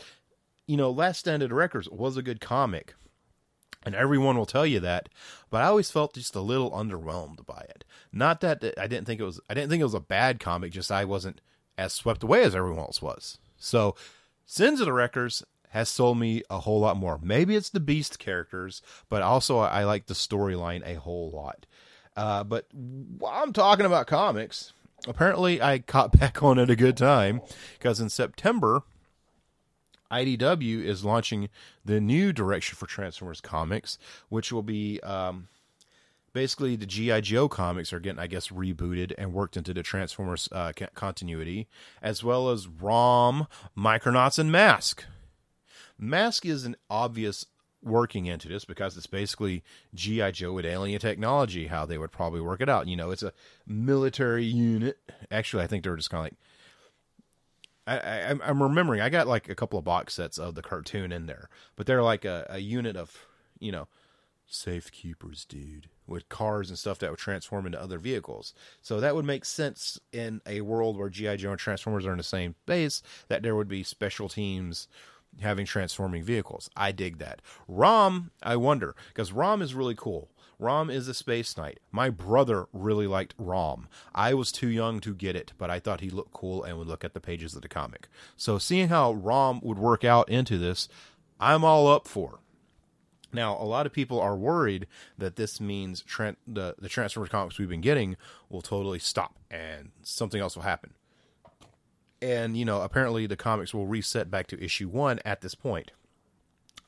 you 0.66 0.74
know 0.74 0.90
last 0.90 1.18
stand 1.18 1.42
of 1.42 1.50
the 1.50 1.54
wreckers 1.54 1.86
was 1.90 2.16
a 2.16 2.22
good 2.22 2.40
comic 2.40 2.94
and 3.84 3.94
everyone 3.94 4.36
will 4.36 4.46
tell 4.46 4.66
you 4.66 4.80
that 4.80 5.08
but 5.50 5.62
i 5.62 5.66
always 5.66 5.90
felt 5.90 6.14
just 6.14 6.34
a 6.34 6.40
little 6.40 6.70
underwhelmed 6.70 7.44
by 7.46 7.66
it. 7.70 7.84
Not 8.12 8.40
that 8.40 8.64
i 8.78 8.86
didn't 8.86 9.06
think 9.06 9.20
it 9.20 9.24
was 9.24 9.40
i 9.48 9.54
didn't 9.54 9.70
think 9.70 9.80
it 9.80 9.84
was 9.84 9.94
a 9.94 10.00
bad 10.00 10.40
comic 10.40 10.72
just 10.72 10.90
i 10.92 11.04
wasn't 11.04 11.40
as 11.76 11.92
swept 11.92 12.22
away 12.22 12.42
as 12.42 12.54
everyone 12.54 12.78
else 12.78 13.02
was. 13.02 13.38
So 13.56 13.96
sins 14.46 14.80
of 14.80 14.86
the 14.86 14.92
wreckers 14.92 15.42
has 15.70 15.88
sold 15.88 16.18
me 16.18 16.42
a 16.48 16.60
whole 16.60 16.78
lot 16.78 16.96
more. 16.96 17.18
Maybe 17.20 17.56
it's 17.56 17.70
the 17.70 17.80
beast 17.80 18.18
characters 18.18 18.82
but 19.08 19.22
also 19.22 19.58
i 19.58 19.84
like 19.84 20.06
the 20.06 20.14
storyline 20.14 20.86
a 20.86 20.98
whole 21.00 21.30
lot. 21.30 21.66
Uh, 22.16 22.44
but 22.44 22.66
while 22.72 23.42
i'm 23.42 23.52
talking 23.52 23.86
about 23.86 24.06
comics 24.06 24.72
apparently 25.06 25.60
i 25.60 25.78
caught 25.78 26.12
back 26.18 26.42
on 26.42 26.58
at 26.58 26.70
a 26.70 26.76
good 26.76 26.96
time 26.96 27.40
because 27.78 28.00
in 28.00 28.08
september 28.08 28.82
IDW 30.22 30.84
is 30.84 31.04
launching 31.04 31.48
the 31.84 32.00
new 32.00 32.32
direction 32.32 32.76
for 32.76 32.86
Transformers 32.86 33.40
comics, 33.40 33.98
which 34.28 34.52
will 34.52 34.62
be 34.62 35.00
um, 35.00 35.48
basically 36.32 36.76
the 36.76 36.86
GI 36.86 37.22
Joe 37.22 37.48
comics 37.48 37.92
are 37.92 38.00
getting, 38.00 38.18
I 38.18 38.26
guess, 38.26 38.48
rebooted 38.48 39.14
and 39.16 39.32
worked 39.32 39.56
into 39.56 39.72
the 39.72 39.82
Transformers 39.82 40.48
uh, 40.52 40.72
continuity, 40.94 41.68
as 42.02 42.22
well 42.22 42.50
as 42.50 42.66
ROM, 42.66 43.46
Micronauts, 43.76 44.38
and 44.38 44.52
Mask. 44.52 45.04
Mask 45.98 46.44
is 46.44 46.64
an 46.64 46.76
obvious 46.90 47.46
working 47.82 48.26
into 48.26 48.48
this 48.48 48.64
because 48.64 48.96
it's 48.96 49.06
basically 49.06 49.62
GI 49.94 50.32
Joe 50.32 50.52
with 50.52 50.66
alien 50.66 51.00
technology. 51.00 51.68
How 51.68 51.86
they 51.86 51.98
would 51.98 52.12
probably 52.12 52.40
work 52.40 52.60
it 52.60 52.68
out. 52.68 52.88
You 52.88 52.96
know, 52.96 53.10
it's 53.10 53.22
a 53.22 53.32
military 53.66 54.44
unit. 54.44 54.98
Actually, 55.30 55.62
I 55.62 55.66
think 55.66 55.84
they're 55.84 55.96
just 55.96 56.10
kind 56.10 56.20
of 56.20 56.32
like 56.32 56.34
I, 57.86 57.98
I 57.98 58.50
am 58.50 58.62
remembering 58.62 59.00
I 59.00 59.08
got 59.08 59.26
like 59.26 59.48
a 59.48 59.54
couple 59.54 59.78
of 59.78 59.84
box 59.84 60.14
sets 60.14 60.38
of 60.38 60.54
the 60.54 60.62
cartoon 60.62 61.12
in 61.12 61.26
there, 61.26 61.48
but 61.76 61.86
they're 61.86 62.02
like 62.02 62.24
a, 62.24 62.46
a 62.48 62.58
unit 62.58 62.96
of 62.96 63.26
you 63.58 63.72
know 63.72 63.88
safekeepers, 64.46 65.44
dude, 65.44 65.88
with 66.06 66.28
cars 66.28 66.68
and 66.68 66.78
stuff 66.78 66.98
that 66.98 67.10
would 67.10 67.18
transform 67.18 67.66
into 67.66 67.80
other 67.80 67.98
vehicles. 67.98 68.54
So 68.82 69.00
that 69.00 69.14
would 69.14 69.24
make 69.24 69.44
sense 69.44 69.98
in 70.12 70.40
a 70.46 70.60
world 70.62 70.96
where 70.96 71.08
GI 71.08 71.38
Joe 71.38 71.50
and 71.50 71.58
Transformers 71.58 72.06
are 72.06 72.12
in 72.12 72.18
the 72.18 72.24
same 72.24 72.54
base. 72.66 73.02
That 73.28 73.42
there 73.42 73.56
would 73.56 73.68
be 73.68 73.82
special 73.82 74.28
teams 74.28 74.88
having 75.40 75.66
transforming 75.66 76.22
vehicles. 76.22 76.70
I 76.76 76.92
dig 76.92 77.18
that. 77.18 77.42
Rom, 77.66 78.30
I 78.42 78.56
wonder 78.56 78.94
because 79.08 79.32
Rom 79.32 79.62
is 79.62 79.74
really 79.74 79.96
cool. 79.96 80.30
Rom 80.64 80.88
is 80.88 81.08
a 81.08 81.14
space 81.14 81.56
knight. 81.58 81.78
My 81.92 82.08
brother 82.08 82.66
really 82.72 83.06
liked 83.06 83.34
Rom. 83.36 83.86
I 84.14 84.32
was 84.32 84.50
too 84.50 84.68
young 84.68 84.98
to 85.00 85.14
get 85.14 85.36
it, 85.36 85.52
but 85.58 85.68
I 85.68 85.78
thought 85.78 86.00
he 86.00 86.08
looked 86.08 86.32
cool 86.32 86.64
and 86.64 86.78
would 86.78 86.88
look 86.88 87.04
at 87.04 87.12
the 87.12 87.20
pages 87.20 87.54
of 87.54 87.60
the 87.60 87.68
comic. 87.68 88.08
So 88.36 88.56
seeing 88.56 88.88
how 88.88 89.12
Rom 89.12 89.60
would 89.62 89.78
work 89.78 90.04
out 90.04 90.28
into 90.30 90.56
this, 90.56 90.88
I'm 91.38 91.64
all 91.64 91.86
up 91.86 92.08
for. 92.08 92.40
Now, 93.30 93.60
a 93.60 93.66
lot 93.66 93.84
of 93.84 93.92
people 93.92 94.18
are 94.20 94.36
worried 94.36 94.86
that 95.18 95.36
this 95.36 95.60
means 95.60 96.02
the 96.46 96.74
the 96.78 96.88
Transformers 96.88 97.30
comics 97.30 97.58
we've 97.58 97.68
been 97.68 97.80
getting 97.82 98.16
will 98.48 98.62
totally 98.62 99.00
stop 99.00 99.34
and 99.50 99.90
something 100.02 100.40
else 100.40 100.56
will 100.56 100.62
happen. 100.62 100.94
And 102.22 102.56
you 102.56 102.64
know, 102.64 102.80
apparently 102.80 103.26
the 103.26 103.36
comics 103.36 103.74
will 103.74 103.86
reset 103.86 104.30
back 104.30 104.46
to 104.46 104.64
issue 104.64 104.88
1 104.88 105.20
at 105.26 105.42
this 105.42 105.54
point. 105.54 105.90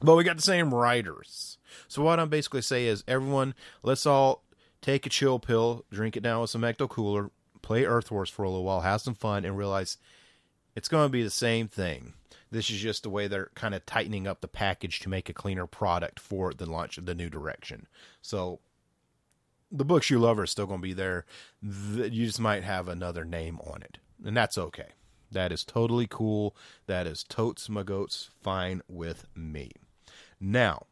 But 0.01 0.17
we 0.17 0.25
got 0.25 0.37
the 0.37 0.43
same 0.43 0.73
writers. 0.73 1.56
So 1.89 2.03
what 2.03 2.21
I'm 2.21 2.29
basically 2.29 2.63
saying 2.63 2.89
is, 2.89 3.05
everyone, 3.07 3.55
let's 3.83 4.07
all 4.07 4.43
take 4.83 5.07
a 5.07 5.11
chill 5.11 5.39
pill, 5.39 5.85
drink 5.91 6.17
it 6.17 6.23
down 6.23 6.41
with 6.41 6.51
some 6.51 6.63
Ecto 6.63 6.89
Cooler, 6.89 7.31
play 7.63 7.85
Earth 7.85 8.11
Wars 8.11 8.31
for 8.31 8.45
a 8.45 8.49
little 8.49 8.65
while, 8.65 8.83
have 8.83 9.01
some 9.01 9.15
fun, 9.15 9.45
and 9.45 9.59
realize 9.59 9.99
it's 10.75 10.89
going 10.89 11.07
to 11.07 11.13
be 11.13 11.23
the 11.23 11.31
same 11.31 11.69
thing. 11.69 12.13
This 12.51 12.71
is 12.71 12.79
just 12.79 13.03
the 13.03 13.11
way 13.11 13.27
they're 13.27 13.51
kind 13.55 13.75
of 13.75 13.85
tightening 13.87 14.27
up 14.27 14.41
the 14.41 14.49
package 14.49 15.01
to 15.01 15.09
make 15.09 15.29
a 15.29 15.35
cleaner 15.35 15.67
product 15.67 16.21
for 16.21 16.55
the 16.55 16.71
launch 16.71 16.97
of 16.97 17.07
the 17.07 17.15
new 17.15 17.29
direction. 17.29 17.89
So 18.23 18.61
the 19.73 19.85
books 19.85 20.11
you 20.11 20.19
love 20.21 20.39
are 20.39 20.47
still 20.47 20.67
going 20.67 20.81
to 20.81 20.87
be 20.87 20.93
there. 20.93 21.25
You 21.61 22.27
just 22.27 22.41
might 22.41 22.63
have 22.63 22.87
another 22.87 23.25
name 23.25 23.59
on 23.61 23.83
it, 23.83 23.99
and 24.25 24.37
that's 24.37 24.57
okay. 24.57 24.91
That 25.33 25.51
is 25.51 25.65
totally 25.65 26.07
cool. 26.09 26.57
That 26.87 27.09
is 27.09 27.25
totes 27.25 27.69
my 27.69 27.83
goats 27.83 28.31
fine 28.41 28.83
with 28.89 29.27
me. 29.35 29.73
Now, 30.39 30.87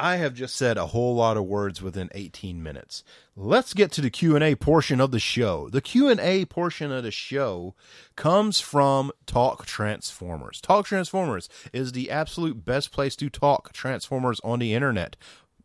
I 0.00 0.16
have 0.16 0.32
just 0.32 0.56
said 0.56 0.78
a 0.78 0.86
whole 0.86 1.14
lot 1.14 1.36
of 1.36 1.44
words 1.44 1.82
within 1.82 2.08
18 2.14 2.62
minutes. 2.62 3.04
Let's 3.36 3.74
get 3.74 3.92
to 3.92 4.00
the 4.00 4.08
Q&A 4.08 4.54
portion 4.54 4.98
of 4.98 5.10
the 5.10 5.18
show. 5.18 5.68
The 5.68 5.82
Q&A 5.82 6.46
portion 6.46 6.90
of 6.90 7.02
the 7.02 7.10
show 7.10 7.74
comes 8.16 8.60
from 8.60 9.12
Talk 9.26 9.66
Transformers. 9.66 10.58
Talk 10.62 10.86
Transformers 10.86 11.50
is 11.74 11.92
the 11.92 12.10
absolute 12.10 12.64
best 12.64 12.92
place 12.92 13.14
to 13.16 13.28
talk 13.28 13.74
Transformers 13.74 14.40
on 14.42 14.58
the 14.58 14.72
internet 14.72 15.16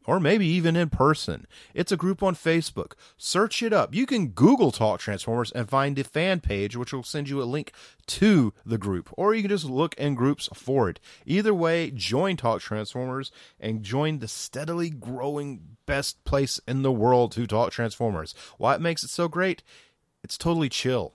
or 0.08 0.20
maybe 0.20 0.46
even 0.48 0.76
in 0.76 0.90
person. 0.90 1.48
It's 1.74 1.92
a 1.92 1.98
group 1.98 2.22
on 2.22 2.36
Facebook. 2.36 2.94
Search 3.18 3.62
it 3.64 3.74
up. 3.74 3.94
You 3.94 4.06
can 4.06 4.30
Google 4.30 4.72
Talk 4.72 5.00
Transformers 5.00 5.52
and 5.52 5.70
find 5.70 5.96
the 5.96 6.04
fan 6.04 6.40
page, 6.40 6.76
which 6.76 6.94
will 6.94 7.04
send 7.04 7.30
you 7.30 7.42
a 7.42 7.46
link 7.46 7.72
to 8.08 8.54
the 8.66 8.78
group, 8.78 9.10
or 9.18 9.34
you 9.34 9.42
can 9.42 9.50
just 9.50 9.66
look 9.66 9.96
in 9.96 10.16
groups 10.16 10.50
for 10.54 10.90
it. 10.90 11.00
Either 11.26 11.54
way, 11.54 11.92
join 11.92 12.38
Talk 12.38 12.62
Transformers 12.62 13.32
and 13.60 13.84
join 13.84 14.20
the 14.20 14.28
steadily 14.28 14.90
growing 14.90 15.78
best 15.86 16.24
place 16.24 16.60
in 16.68 16.82
the 16.82 16.92
world 16.92 17.32
to 17.34 17.48
talk 17.48 17.72
Transformers. 17.72 18.34
Why 18.58 18.76
it 18.76 18.82
makes 18.82 19.04
it 19.04 19.10
so 19.10 19.28
great? 19.28 19.64
It's 20.24 20.38
totally 20.38 20.70
chill. 20.70 21.14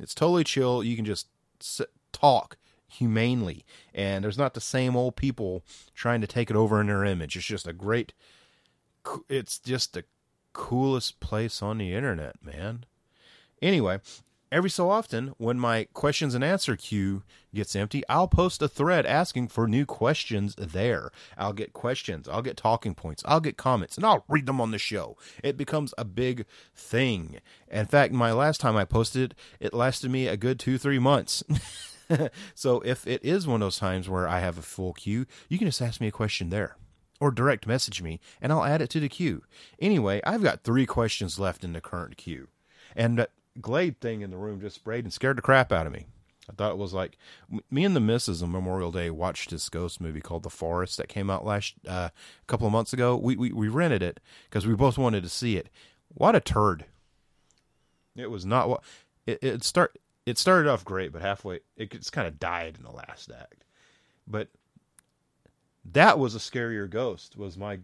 It's 0.00 0.14
totally 0.14 0.44
chill. 0.44 0.82
You 0.82 0.96
can 0.96 1.04
just 1.04 1.28
sit, 1.60 1.90
talk 2.12 2.56
humanely. 2.88 3.64
And 3.94 4.24
there's 4.24 4.38
not 4.38 4.54
the 4.54 4.60
same 4.60 4.96
old 4.96 5.16
people 5.16 5.64
trying 5.94 6.20
to 6.20 6.26
take 6.26 6.50
it 6.50 6.56
over 6.56 6.80
in 6.80 6.88
their 6.88 7.04
image. 7.04 7.36
It's 7.36 7.46
just 7.46 7.66
a 7.66 7.72
great 7.72 8.12
it's 9.28 9.58
just 9.58 9.94
the 9.94 10.04
coolest 10.52 11.20
place 11.20 11.62
on 11.62 11.78
the 11.78 11.94
internet 11.94 12.36
man. 12.44 12.84
Anyway 13.62 14.00
every 14.50 14.70
so 14.70 14.90
often 14.90 15.34
when 15.36 15.58
my 15.58 15.86
questions 15.92 16.34
and 16.34 16.42
answer 16.42 16.76
queue 16.76 17.22
gets 17.54 17.76
empty 17.76 18.02
i'll 18.08 18.28
post 18.28 18.62
a 18.62 18.68
thread 18.68 19.04
asking 19.04 19.48
for 19.48 19.66
new 19.66 19.84
questions 19.84 20.54
there. 20.56 21.10
I'll 21.36 21.52
get 21.52 21.72
questions. 21.72 22.28
I'll 22.28 22.42
get 22.42 22.56
talking 22.56 22.94
points. 22.94 23.22
I'll 23.26 23.40
get 23.40 23.56
comments 23.56 23.96
and 23.96 24.06
i'll 24.06 24.24
read 24.28 24.46
them 24.46 24.60
on 24.60 24.70
the 24.70 24.78
show. 24.78 25.16
It 25.42 25.56
becomes 25.56 25.94
a 25.98 26.04
big 26.04 26.46
thing. 26.74 27.40
In 27.70 27.86
fact 27.86 28.12
my 28.12 28.32
last 28.32 28.60
time 28.60 28.76
i 28.76 28.84
posted 28.84 29.32
it 29.32 29.34
it 29.60 29.74
lasted 29.74 30.10
me 30.10 30.26
a 30.26 30.36
good 30.36 30.58
two 30.58 30.78
three 30.78 30.98
months 30.98 31.42
so 32.54 32.80
if 32.80 33.06
it 33.06 33.24
is 33.24 33.46
one 33.46 33.62
of 33.62 33.66
those 33.66 33.78
times 33.78 34.08
where 34.08 34.28
I 34.28 34.40
have 34.40 34.58
a 34.58 34.62
full 34.62 34.92
queue, 34.92 35.26
you 35.48 35.58
can 35.58 35.68
just 35.68 35.82
ask 35.82 36.00
me 36.00 36.08
a 36.08 36.12
question 36.12 36.50
there 36.50 36.76
or 37.20 37.30
direct 37.30 37.66
message 37.66 38.00
me 38.00 38.20
and 38.40 38.52
I'll 38.52 38.64
add 38.64 38.82
it 38.82 38.90
to 38.90 39.00
the 39.00 39.08
queue. 39.08 39.42
Anyway, 39.80 40.20
I've 40.24 40.42
got 40.42 40.62
three 40.62 40.86
questions 40.86 41.38
left 41.38 41.64
in 41.64 41.72
the 41.72 41.80
current 41.80 42.16
queue. 42.16 42.48
And 42.96 43.18
that 43.18 43.30
Glade 43.60 44.00
thing 44.00 44.20
in 44.22 44.30
the 44.30 44.36
room 44.36 44.60
just 44.60 44.76
sprayed 44.76 45.04
and 45.04 45.12
scared 45.12 45.38
the 45.38 45.42
crap 45.42 45.72
out 45.72 45.86
of 45.86 45.92
me. 45.92 46.06
I 46.48 46.54
thought 46.54 46.72
it 46.72 46.78
was 46.78 46.94
like 46.94 47.18
me 47.70 47.84
and 47.84 47.94
the 47.94 48.00
missus 48.00 48.42
on 48.42 48.52
Memorial 48.52 48.90
Day 48.90 49.10
watched 49.10 49.50
this 49.50 49.68
ghost 49.68 50.00
movie 50.00 50.20
called 50.20 50.44
The 50.44 50.50
Forest 50.50 50.96
that 50.96 51.08
came 51.08 51.28
out 51.28 51.44
last 51.44 51.74
uh, 51.86 52.08
a 52.10 52.46
couple 52.46 52.66
of 52.66 52.72
months 52.72 52.92
ago. 52.92 53.16
We 53.16 53.36
we, 53.36 53.52
we 53.52 53.68
rented 53.68 54.02
it 54.02 54.20
because 54.48 54.66
we 54.66 54.74
both 54.74 54.96
wanted 54.96 55.22
to 55.24 55.28
see 55.28 55.56
it. 55.56 55.68
What 56.08 56.34
a 56.34 56.40
turd! 56.40 56.86
It 58.16 58.30
was 58.30 58.46
not 58.46 58.68
what 58.68 58.82
it, 59.26 59.38
it 59.42 59.64
start. 59.64 59.98
It 60.28 60.38
started 60.38 60.68
off 60.70 60.84
great, 60.84 61.12
but 61.12 61.22
halfway 61.22 61.60
it 61.76 61.90
just 61.90 62.12
kind 62.12 62.28
of 62.28 62.38
died 62.38 62.76
in 62.76 62.84
the 62.84 62.90
last 62.90 63.30
act. 63.30 63.64
But 64.26 64.48
that 65.92 66.18
was 66.18 66.34
a 66.34 66.38
scarier 66.38 66.88
ghost. 66.88 67.36
Was 67.36 67.56
my 67.56 67.80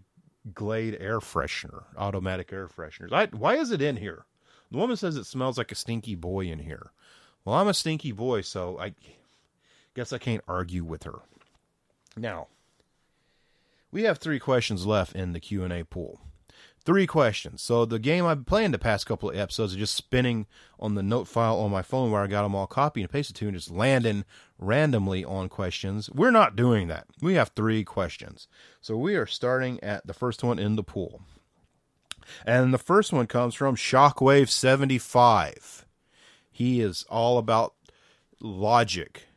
Glade 0.53 0.99
air 1.01 1.21
freshener, 1.21 1.85
automatic 1.97 2.53
air 2.53 2.69
fresheners. 2.69 3.13
I, 3.13 3.27
why 3.27 3.57
is 3.57 3.71
it 3.71 3.81
in 3.81 3.97
here? 3.97 4.27
The 4.71 4.77
woman 4.77 4.97
says 4.97 5.17
it 5.17 5.25
smells 5.25 5.57
like 5.57 5.73
a 5.73 5.77
stinky 5.77 6.15
boy 6.15 6.47
in 6.47 6.59
here. 6.59 6.91
Well, 7.45 7.57
I'm 7.57 7.69
a 7.69 7.75
stinky 7.75 8.13
boy, 8.13 8.43
so 8.43 8.79
I 8.79 8.93
guess 9.95 10.13
I 10.13 10.19
can't 10.19 10.45
argue 10.47 10.85
with 10.85 11.05
her. 11.05 11.21
Now, 12.15 12.49
we 13.91 14.03
have 14.03 14.19
three 14.19 14.39
questions 14.39 14.85
left 14.85 15.17
in 15.17 15.33
the 15.33 15.41
Q&A 15.41 15.83
pool. 15.85 16.21
Three 16.85 17.07
questions. 17.07 17.63
So 17.63 17.87
the 17.87 17.99
game 17.99 18.27
I've 18.27 18.37
been 18.39 18.45
playing 18.45 18.71
the 18.73 18.79
past 18.79 19.07
couple 19.07 19.31
of 19.31 19.37
episodes 19.37 19.73
is 19.73 19.79
just 19.79 19.95
spinning 19.95 20.47
on 20.79 20.95
the 20.95 21.03
note 21.03 21.27
file 21.27 21.59
on 21.61 21.71
my 21.71 21.81
phone 21.81 22.11
where 22.11 22.23
I 22.23 22.27
got 22.27 22.43
them 22.43 22.55
all 22.55 22.67
copied 22.67 23.01
and 23.03 23.11
pasted 23.11 23.37
to 23.37 23.47
and 23.47 23.57
just 23.57 23.71
landing 23.71 24.27
randomly 24.59 25.25
on 25.25 25.49
questions. 25.49 26.11
We're 26.11 26.31
not 26.31 26.57
doing 26.57 26.89
that. 26.89 27.07
We 27.23 27.35
have 27.35 27.53
three 27.57 27.85
questions. 27.85 28.49
So 28.83 28.99
we 28.99 29.17
are 29.17 29.27
starting 29.27 29.83
at 29.83 30.07
the 30.07 30.13
first 30.13 30.45
one 30.45 30.59
in 30.59 30.77
the 30.77 30.83
pool. 30.83 31.23
And 32.45 32.75
the 32.75 32.79
first 32.79 33.15
one 33.15 33.27
comes 33.27 33.55
from 33.55 33.77
Shockwave75. 33.77 35.85
He 36.51 36.83
is 36.83 37.07
all 37.09 37.39
about 37.39 37.73
logic 38.41 39.29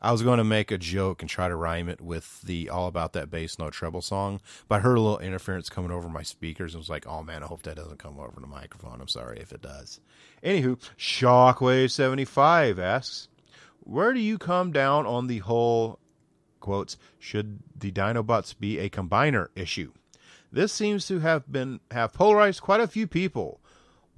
I 0.00 0.12
was 0.12 0.22
going 0.22 0.38
to 0.38 0.44
make 0.44 0.70
a 0.70 0.78
joke 0.78 1.22
and 1.22 1.28
try 1.28 1.48
to 1.48 1.56
rhyme 1.56 1.88
it 1.88 2.00
with 2.00 2.42
the 2.42 2.68
All 2.68 2.86
About 2.86 3.14
That 3.14 3.30
Bass 3.30 3.58
No 3.58 3.68
Treble 3.68 4.00
song, 4.00 4.40
but 4.68 4.76
I 4.76 4.80
heard 4.80 4.96
a 4.96 5.00
little 5.00 5.18
interference 5.18 5.68
coming 5.68 5.90
over 5.90 6.08
my 6.08 6.22
speakers 6.22 6.74
and 6.74 6.80
was 6.80 6.88
like, 6.88 7.06
oh 7.06 7.24
man, 7.24 7.42
I 7.42 7.46
hope 7.46 7.62
that 7.62 7.76
doesn't 7.76 7.98
come 7.98 8.20
over 8.20 8.40
the 8.40 8.46
microphone. 8.46 9.00
I'm 9.00 9.08
sorry 9.08 9.40
if 9.40 9.52
it 9.52 9.60
does. 9.60 10.00
Anywho, 10.44 10.78
Shockwave75 10.96 12.78
asks, 12.78 13.28
where 13.80 14.12
do 14.12 14.20
you 14.20 14.38
come 14.38 14.70
down 14.70 15.04
on 15.06 15.26
the 15.26 15.38
whole, 15.38 15.98
quotes, 16.60 16.96
should 17.18 17.58
the 17.76 17.90
Dinobots 17.90 18.56
be 18.56 18.78
a 18.78 18.90
combiner 18.90 19.48
issue? 19.56 19.92
This 20.52 20.72
seems 20.72 21.06
to 21.08 21.18
have 21.20 21.50
been 21.50 21.80
have 21.90 22.12
polarized 22.12 22.62
quite 22.62 22.80
a 22.80 22.86
few 22.86 23.06
people. 23.06 23.60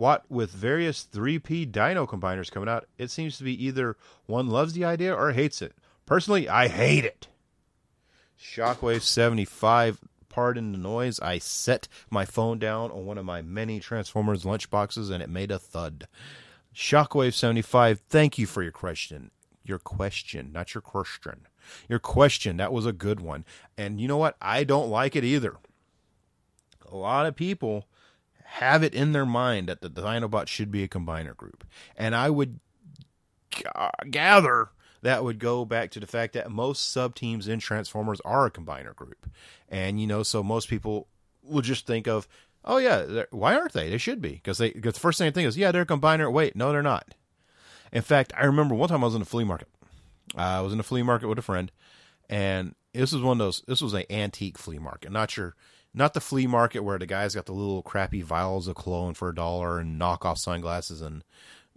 What 0.01 0.25
with 0.31 0.51
various 0.51 1.07
3P 1.13 1.71
Dino 1.71 2.07
combiners 2.07 2.51
coming 2.51 2.71
out, 2.71 2.87
it 2.97 3.11
seems 3.11 3.37
to 3.37 3.45
be 3.45 3.67
either 3.67 3.99
one 4.25 4.47
loves 4.47 4.73
the 4.73 4.83
idea 4.83 5.15
or 5.15 5.33
hates 5.33 5.61
it. 5.61 5.75
Personally, 6.07 6.49
I 6.49 6.69
hate 6.69 7.05
it. 7.05 7.29
Shockwave 8.43 9.03
75, 9.03 10.01
pardon 10.31 10.73
the 10.73 10.79
noise. 10.79 11.21
I 11.21 11.37
set 11.37 11.87
my 12.09 12.25
phone 12.25 12.59
down 12.59 12.91
on 12.91 13.05
one 13.05 13.19
of 13.19 13.27
my 13.27 13.43
many 13.43 13.79
Transformers 13.79 14.45
lunchboxes 14.45 15.11
and 15.11 15.23
it 15.23 15.29
made 15.29 15.51
a 15.51 15.59
thud. 15.59 16.09
Shockwave 16.75 17.35
75, 17.35 18.01
thank 18.09 18.39
you 18.39 18.47
for 18.47 18.63
your 18.63 18.73
question. 18.73 19.31
Your 19.67 19.79
question, 19.79 20.51
not 20.51 20.73
your 20.73 20.81
question. 20.81 21.47
Your 21.91 21.99
question, 21.99 22.57
that 22.57 22.73
was 22.73 22.87
a 22.87 22.95
good 22.95 23.21
one. 23.21 23.45
And 23.77 24.01
you 24.01 24.09
know 24.09 24.17
what? 24.17 24.39
I 24.41 24.65
don't 24.65 24.89
like 24.89 25.15
it 25.15 25.25
either. 25.25 25.59
A 26.91 26.97
lot 26.97 27.27
of 27.27 27.37
people 27.37 27.85
have 28.55 28.83
it 28.83 28.95
in 28.95 29.13
their 29.13 29.25
mind 29.25 29.69
that 29.69 29.81
the 29.81 29.89
Dinobot 29.89 30.49
should 30.49 30.73
be 30.73 30.83
a 30.83 30.89
combiner 30.89 31.37
group. 31.37 31.65
And 31.97 32.17
I 32.17 32.31
would 32.31 32.59
g- 33.53 33.63
gather 34.11 34.71
that 35.03 35.23
would 35.23 35.39
go 35.39 35.65
back 35.65 35.93
to 35.93 36.01
the 36.01 36.07
fact 36.07 36.33
that 36.33 36.51
most 36.51 36.93
sub 36.93 37.15
teams 37.15 37.47
in 37.47 37.61
Transformers 37.61 38.21
are 38.25 38.47
a 38.47 38.51
combiner 38.51 38.95
group. 38.95 39.31
And, 39.69 40.01
you 40.01 40.07
know, 40.09 40.25
so 40.25 40.43
most 40.43 40.69
people 40.69 41.07
will 41.45 41.63
just 41.63 41.87
think 41.87 42.09
of, 42.09 42.27
oh, 42.65 42.79
yeah, 42.79 43.23
why 43.31 43.55
aren't 43.55 43.73
they? 43.73 43.89
They 43.89 43.99
should 43.99 44.21
be. 44.21 44.33
Because 44.33 44.59
they, 44.59 44.71
cause 44.71 44.95
the 44.95 45.01
first 45.01 45.19
thing 45.19 45.27
they 45.27 45.31
think 45.31 45.49
is, 45.49 45.57
yeah, 45.57 45.71
they're 45.71 45.83
a 45.83 45.87
combiner. 45.87 46.31
Wait, 46.31 46.57
no, 46.57 46.73
they're 46.73 46.83
not. 46.83 47.15
In 47.93 48.03
fact, 48.03 48.33
I 48.37 48.47
remember 48.47 48.75
one 48.75 48.89
time 48.89 49.05
I 49.05 49.07
was 49.07 49.15
in 49.15 49.23
a 49.23 49.27
flea 49.27 49.45
market. 49.45 49.69
Uh, 50.37 50.41
I 50.41 50.61
was 50.61 50.73
in 50.73 50.81
a 50.81 50.85
flea 50.85 51.05
market 51.05 51.29
with 51.29 51.39
a 51.39 51.43
friend, 51.43 51.71
and 52.29 52.75
this 52.93 53.13
was 53.13 53.23
one 53.23 53.41
of 53.41 53.47
those, 53.47 53.63
this 53.69 53.81
was 53.81 53.95
an 53.95 54.05
antique 54.11 54.59
flea 54.59 54.79
market. 54.79 55.13
Not 55.13 55.31
sure 55.31 55.55
not 55.93 56.15
the 56.15 56.21
flea 56.21 56.47
market 56.47 56.81
where 56.81 56.99
the 56.99 57.07
guys 57.07 57.35
got 57.35 57.47
the 57.47 57.53
little 57.53 57.83
crappy 57.83 58.23
vials 58.23 58.69
of 58.69 58.77
cologne 58.77 59.15
for 59.15 59.29
a 59.29 59.35
dollar 59.35 59.79
and 59.79 60.01
knockoff 60.01 60.39
sunglasses 60.39 61.01
and 61.01 61.25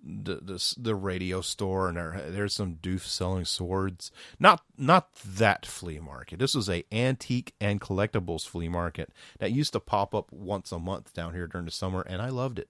the 0.04 0.36
the, 0.36 0.76
the 0.78 0.95
radio 0.95 1.39
store 1.41 1.88
and 1.88 1.97
there, 1.97 2.26
there's 2.28 2.54
some 2.54 2.76
doof 2.76 3.02
selling 3.02 3.45
swords. 3.45 4.12
Not 4.39 4.62
not 4.78 5.13
that 5.15 5.65
flea 5.65 5.99
market. 5.99 6.39
This 6.39 6.56
was 6.56 6.69
a 6.69 6.84
antique 6.91 7.54
and 7.62 7.80
collectibles 7.80 8.47
flea 8.47 8.67
market 8.67 9.10
that 9.39 9.54
used 9.54 9.73
to 9.73 9.80
pop 9.80 10.13
up 10.13 10.32
once 10.32 10.71
a 10.71 10.80
month 10.80 11.13
down 11.13 11.34
here 11.34 11.47
during 11.47 11.65
the 11.65 11.71
summer, 11.71 12.02
and 12.02 12.21
I 12.21 12.30
loved 12.30 12.60
it. 12.60 12.69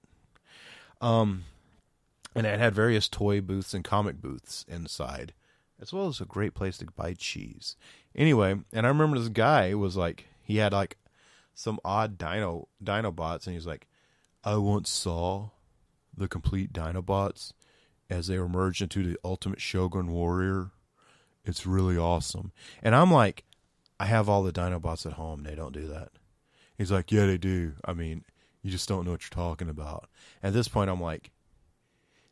Um, 1.01 1.45
and 2.36 2.45
it 2.45 2.60
had 2.60 2.75
various 2.75 3.08
toy 3.08 3.41
booths 3.41 3.73
and 3.73 3.84
comic 3.84 4.21
booths 4.21 4.63
inside, 4.67 5.34
as 5.82 5.91
well 5.91 6.08
as 6.08 6.21
a 6.21 6.25
great 6.25 6.53
place 6.53 6.77
to 6.77 6.86
buy 6.86 7.13
cheese. 7.13 7.75
Anyway, 8.15 8.56
and 8.71 8.86
I 8.86 8.89
remember 8.89 9.17
this 9.17 9.29
guy 9.29 9.73
was 9.73 9.97
like 9.97 10.27
he 10.43 10.58
had 10.58 10.71
like 10.71 10.97
some 11.53 11.79
odd 11.83 12.17
dino 12.17 12.67
Dinobots, 12.83 13.45
and 13.45 13.55
he's 13.55 13.67
like, 13.67 13.87
I 14.43 14.57
once 14.57 14.89
saw 14.89 15.49
the 16.15 16.27
complete 16.27 16.73
Dinobots 16.73 17.53
as 18.09 18.27
they 18.27 18.37
were 18.37 18.49
merged 18.49 18.81
into 18.81 19.03
the 19.03 19.17
Ultimate 19.23 19.61
Shogun 19.61 20.11
Warrior. 20.11 20.71
It's 21.45 21.65
really 21.65 21.97
awesome. 21.97 22.51
And 22.81 22.95
I'm 22.95 23.11
like, 23.11 23.43
I 23.99 24.05
have 24.05 24.29
all 24.29 24.43
the 24.43 24.51
Dinobots 24.51 25.05
at 25.05 25.13
home. 25.13 25.43
They 25.43 25.55
don't 25.55 25.73
do 25.73 25.87
that. 25.87 26.09
He's 26.77 26.91
like, 26.91 27.11
Yeah, 27.11 27.25
they 27.25 27.37
do. 27.37 27.73
I 27.85 27.93
mean, 27.93 28.23
you 28.61 28.71
just 28.71 28.87
don't 28.87 29.05
know 29.05 29.11
what 29.11 29.23
you're 29.23 29.29
talking 29.29 29.69
about. 29.69 30.09
At 30.41 30.53
this 30.53 30.67
point, 30.67 30.89
I'm 30.89 31.01
like, 31.01 31.31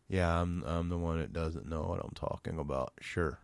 Yeah, 0.07 0.41
I'm 0.41 0.63
I'm 0.65 0.89
the 0.89 0.97
one 0.97 1.19
that 1.19 1.33
doesn't 1.33 1.67
know 1.67 1.81
what 1.83 2.01
I'm 2.03 2.13
talking 2.15 2.59
about. 2.59 2.93
Sure. 2.99 3.39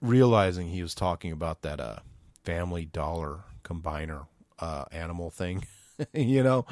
Realizing 0.00 0.68
he 0.68 0.82
was 0.82 0.94
talking 0.94 1.32
about 1.32 1.62
that 1.62 1.80
uh, 1.80 1.98
Family 2.48 2.86
Dollar 2.86 3.40
combiner 3.62 4.26
uh, 4.58 4.86
animal 4.90 5.28
thing. 5.28 5.66
you 6.14 6.42
know, 6.42 6.64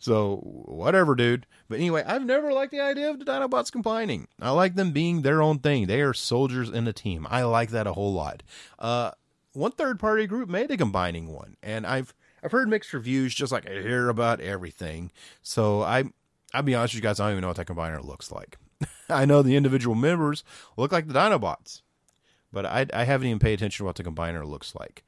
so 0.00 0.38
whatever, 0.38 1.14
dude. 1.14 1.46
But 1.68 1.78
anyway, 1.78 2.02
I've 2.04 2.24
never 2.24 2.52
liked 2.52 2.72
the 2.72 2.80
idea 2.80 3.08
of 3.08 3.20
the 3.20 3.24
Dinobots 3.24 3.70
combining. 3.70 4.26
I 4.42 4.50
like 4.50 4.74
them 4.74 4.90
being 4.90 5.22
their 5.22 5.40
own 5.40 5.60
thing. 5.60 5.86
They 5.86 6.00
are 6.00 6.12
soldiers 6.12 6.68
in 6.68 6.88
a 6.88 6.92
team. 6.92 7.28
I 7.30 7.44
like 7.44 7.70
that 7.70 7.86
a 7.86 7.92
whole 7.92 8.12
lot. 8.12 8.42
Uh, 8.76 9.12
one 9.52 9.70
third 9.70 10.00
party 10.00 10.26
group 10.26 10.48
made 10.48 10.72
a 10.72 10.76
combining 10.76 11.28
one, 11.28 11.56
and 11.62 11.86
I've 11.86 12.12
I've 12.42 12.50
heard 12.50 12.68
mixed 12.68 12.92
reviews, 12.92 13.32
just 13.32 13.52
like 13.52 13.70
I 13.70 13.74
hear 13.82 14.08
about 14.08 14.40
everything. 14.40 15.12
So 15.44 15.82
I 15.82 16.06
I'll 16.52 16.62
be 16.62 16.74
honest 16.74 16.94
with 16.94 17.04
you 17.04 17.08
guys, 17.08 17.20
I 17.20 17.26
don't 17.26 17.34
even 17.34 17.42
know 17.42 17.48
what 17.48 17.56
that 17.58 17.68
combiner 17.68 18.02
looks 18.04 18.32
like. 18.32 18.58
I 19.08 19.26
know 19.26 19.42
the 19.42 19.54
individual 19.54 19.94
members 19.94 20.42
look 20.76 20.90
like 20.90 21.06
the 21.06 21.14
Dinobots, 21.14 21.82
but 22.52 22.66
I 22.66 22.86
I 22.92 23.04
haven't 23.04 23.28
even 23.28 23.38
paid 23.38 23.54
attention 23.54 23.84
to 23.84 23.86
what 23.86 23.94
the 23.94 24.02
combiner 24.02 24.44
looks 24.44 24.74
like. 24.74 25.04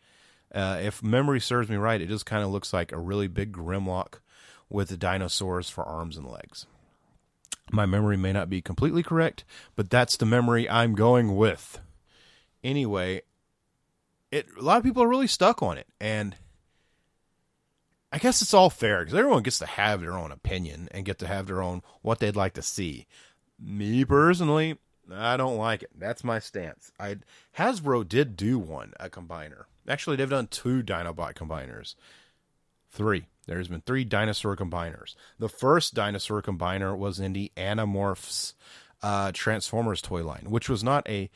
Uh, 0.54 0.78
if 0.82 1.02
memory 1.02 1.40
serves 1.40 1.68
me 1.68 1.76
right, 1.76 2.00
it 2.00 2.08
just 2.08 2.26
kind 2.26 2.44
of 2.44 2.50
looks 2.50 2.72
like 2.72 2.92
a 2.92 2.98
really 2.98 3.26
big 3.26 3.52
Grimlock 3.52 4.20
with 4.68 4.98
dinosaurs 4.98 5.70
for 5.70 5.84
arms 5.84 6.16
and 6.16 6.26
legs. 6.26 6.66
My 7.70 7.86
memory 7.86 8.16
may 8.16 8.32
not 8.32 8.50
be 8.50 8.60
completely 8.60 9.02
correct, 9.02 9.44
but 9.76 9.88
that's 9.88 10.16
the 10.16 10.26
memory 10.26 10.68
I'm 10.68 10.94
going 10.94 11.36
with. 11.36 11.78
Anyway, 12.62 13.22
it 14.30 14.46
a 14.58 14.62
lot 14.62 14.78
of 14.78 14.84
people 14.84 15.02
are 15.02 15.08
really 15.08 15.26
stuck 15.26 15.62
on 15.62 15.78
it, 15.78 15.86
and 16.00 16.36
I 18.12 18.18
guess 18.18 18.42
it's 18.42 18.52
all 18.52 18.68
fair 18.68 19.00
because 19.00 19.14
everyone 19.18 19.42
gets 19.42 19.58
to 19.60 19.66
have 19.66 20.00
their 20.00 20.18
own 20.18 20.32
opinion 20.32 20.88
and 20.90 21.06
get 21.06 21.18
to 21.20 21.26
have 21.26 21.46
their 21.46 21.62
own 21.62 21.82
what 22.02 22.18
they'd 22.18 22.36
like 22.36 22.54
to 22.54 22.62
see. 22.62 23.06
Me 23.58 24.04
personally, 24.04 24.78
I 25.10 25.36
don't 25.36 25.56
like 25.56 25.82
it. 25.82 25.90
That's 25.98 26.24
my 26.24 26.38
stance. 26.38 26.92
I 27.00 27.18
Hasbro 27.56 28.06
did 28.06 28.36
do 28.36 28.58
one, 28.58 28.92
a 29.00 29.08
combiner. 29.08 29.64
Actually, 29.88 30.16
they've 30.16 30.30
done 30.30 30.46
two 30.46 30.82
Dinobot 30.82 31.34
combiners. 31.34 31.94
Three. 32.90 33.26
There's 33.46 33.68
been 33.68 33.80
three 33.80 34.04
dinosaur 34.04 34.56
combiners. 34.56 35.16
The 35.38 35.48
first 35.48 35.94
dinosaur 35.94 36.42
combiner 36.42 36.96
was 36.96 37.18
in 37.18 37.32
the 37.32 37.50
Animorphs 37.56 38.54
uh, 39.02 39.32
Transformers 39.32 40.00
toy 40.00 40.22
line, 40.24 40.46
which 40.48 40.68
was 40.68 40.84
not 40.84 41.08
a 41.08 41.30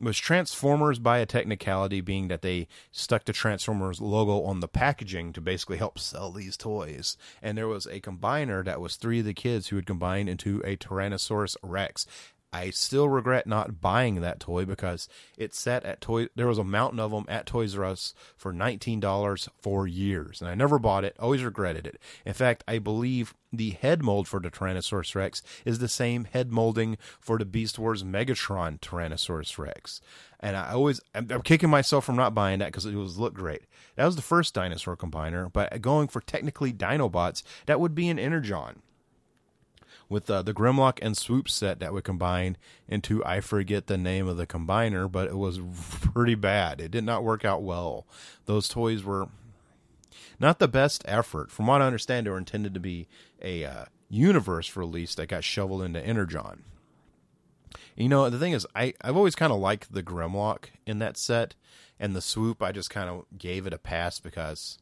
was 0.00 0.18
Transformers 0.18 0.98
by 0.98 1.18
a 1.18 1.26
technicality 1.26 2.00
being 2.00 2.28
that 2.28 2.42
they 2.42 2.66
stuck 2.90 3.24
the 3.24 3.32
Transformers 3.32 4.00
logo 4.00 4.42
on 4.42 4.60
the 4.60 4.68
packaging 4.68 5.32
to 5.32 5.40
basically 5.40 5.76
help 5.76 5.98
sell 5.98 6.32
these 6.32 6.56
toys. 6.56 7.16
And 7.40 7.56
there 7.56 7.68
was 7.68 7.86
a 7.86 8.00
combiner 8.00 8.64
that 8.64 8.80
was 8.80 8.96
three 8.96 9.20
of 9.20 9.24
the 9.24 9.34
kids 9.34 9.68
who 9.68 9.76
would 9.76 9.86
combine 9.86 10.26
into 10.26 10.60
a 10.64 10.76
Tyrannosaurus 10.76 11.56
Rex. 11.62 12.06
I 12.54 12.70
still 12.70 13.08
regret 13.08 13.48
not 13.48 13.80
buying 13.80 14.20
that 14.20 14.38
toy 14.38 14.64
because 14.64 15.08
it 15.36 15.56
sat 15.56 15.84
at 15.84 16.00
toy. 16.00 16.28
There 16.36 16.46
was 16.46 16.56
a 16.56 16.62
mountain 16.62 17.00
of 17.00 17.10
them 17.10 17.24
at 17.26 17.46
Toys 17.46 17.76
R 17.76 17.84
Us 17.84 18.14
for 18.36 18.52
nineteen 18.52 19.00
dollars 19.00 19.48
for 19.60 19.88
years, 19.88 20.40
and 20.40 20.48
I 20.48 20.54
never 20.54 20.78
bought 20.78 21.04
it. 21.04 21.16
Always 21.18 21.42
regretted 21.42 21.84
it. 21.84 21.98
In 22.24 22.32
fact, 22.32 22.62
I 22.68 22.78
believe 22.78 23.34
the 23.52 23.70
head 23.70 24.04
mold 24.04 24.28
for 24.28 24.38
the 24.38 24.52
Tyrannosaurus 24.52 25.16
Rex 25.16 25.42
is 25.64 25.80
the 25.80 25.88
same 25.88 26.26
head 26.26 26.52
molding 26.52 26.96
for 27.18 27.38
the 27.38 27.44
Beast 27.44 27.76
Wars 27.76 28.04
Megatron 28.04 28.78
Tyrannosaurus 28.78 29.58
Rex, 29.58 30.00
and 30.38 30.56
I 30.56 30.74
always 30.74 31.00
I'm, 31.12 31.26
I'm 31.32 31.42
kicking 31.42 31.70
myself 31.70 32.04
from 32.04 32.14
not 32.14 32.36
buying 32.36 32.60
that 32.60 32.68
because 32.68 32.86
it 32.86 32.94
was 32.94 33.18
look 33.18 33.34
great. 33.34 33.62
That 33.96 34.06
was 34.06 34.14
the 34.14 34.22
first 34.22 34.54
dinosaur 34.54 34.96
combiner, 34.96 35.52
but 35.52 35.82
going 35.82 36.06
for 36.06 36.20
technically 36.20 36.72
Dinobots, 36.72 37.42
that 37.66 37.80
would 37.80 37.96
be 37.96 38.08
an 38.08 38.20
Energon 38.20 38.82
with 40.08 40.30
uh, 40.30 40.42
the 40.42 40.54
Grimlock 40.54 40.98
and 41.02 41.16
Swoop 41.16 41.48
set 41.48 41.80
that 41.80 41.92
would 41.92 42.04
combine 42.04 42.56
into 42.88 43.24
I 43.24 43.40
forget 43.40 43.86
the 43.86 43.98
name 43.98 44.26
of 44.28 44.36
the 44.36 44.46
combiner, 44.46 45.10
but 45.10 45.28
it 45.28 45.36
was 45.36 45.60
pretty 46.00 46.34
bad. 46.34 46.80
It 46.80 46.90
did 46.90 47.04
not 47.04 47.24
work 47.24 47.44
out 47.44 47.62
well. 47.62 48.06
Those 48.46 48.68
toys 48.68 49.02
were 49.02 49.28
not 50.38 50.58
the 50.58 50.68
best 50.68 51.04
effort. 51.06 51.50
From 51.50 51.66
what 51.66 51.82
I 51.82 51.86
understand, 51.86 52.26
they 52.26 52.30
were 52.30 52.38
intended 52.38 52.74
to 52.74 52.80
be 52.80 53.08
a 53.42 53.64
uh, 53.64 53.84
universe 54.08 54.76
release 54.76 55.14
that 55.14 55.28
got 55.28 55.44
shoveled 55.44 55.82
into 55.82 56.04
Energon. 56.04 56.64
You 57.96 58.08
know, 58.08 58.28
the 58.28 58.38
thing 58.38 58.52
is, 58.52 58.66
I, 58.74 58.94
I've 59.02 59.16
always 59.16 59.36
kind 59.36 59.52
of 59.52 59.60
liked 59.60 59.92
the 59.92 60.02
Grimlock 60.02 60.66
in 60.86 60.98
that 60.98 61.16
set, 61.16 61.54
and 61.98 62.14
the 62.14 62.20
Swoop, 62.20 62.62
I 62.62 62.72
just 62.72 62.90
kind 62.90 63.08
of 63.08 63.24
gave 63.38 63.66
it 63.66 63.72
a 63.72 63.78
pass 63.78 64.18
because 64.18 64.78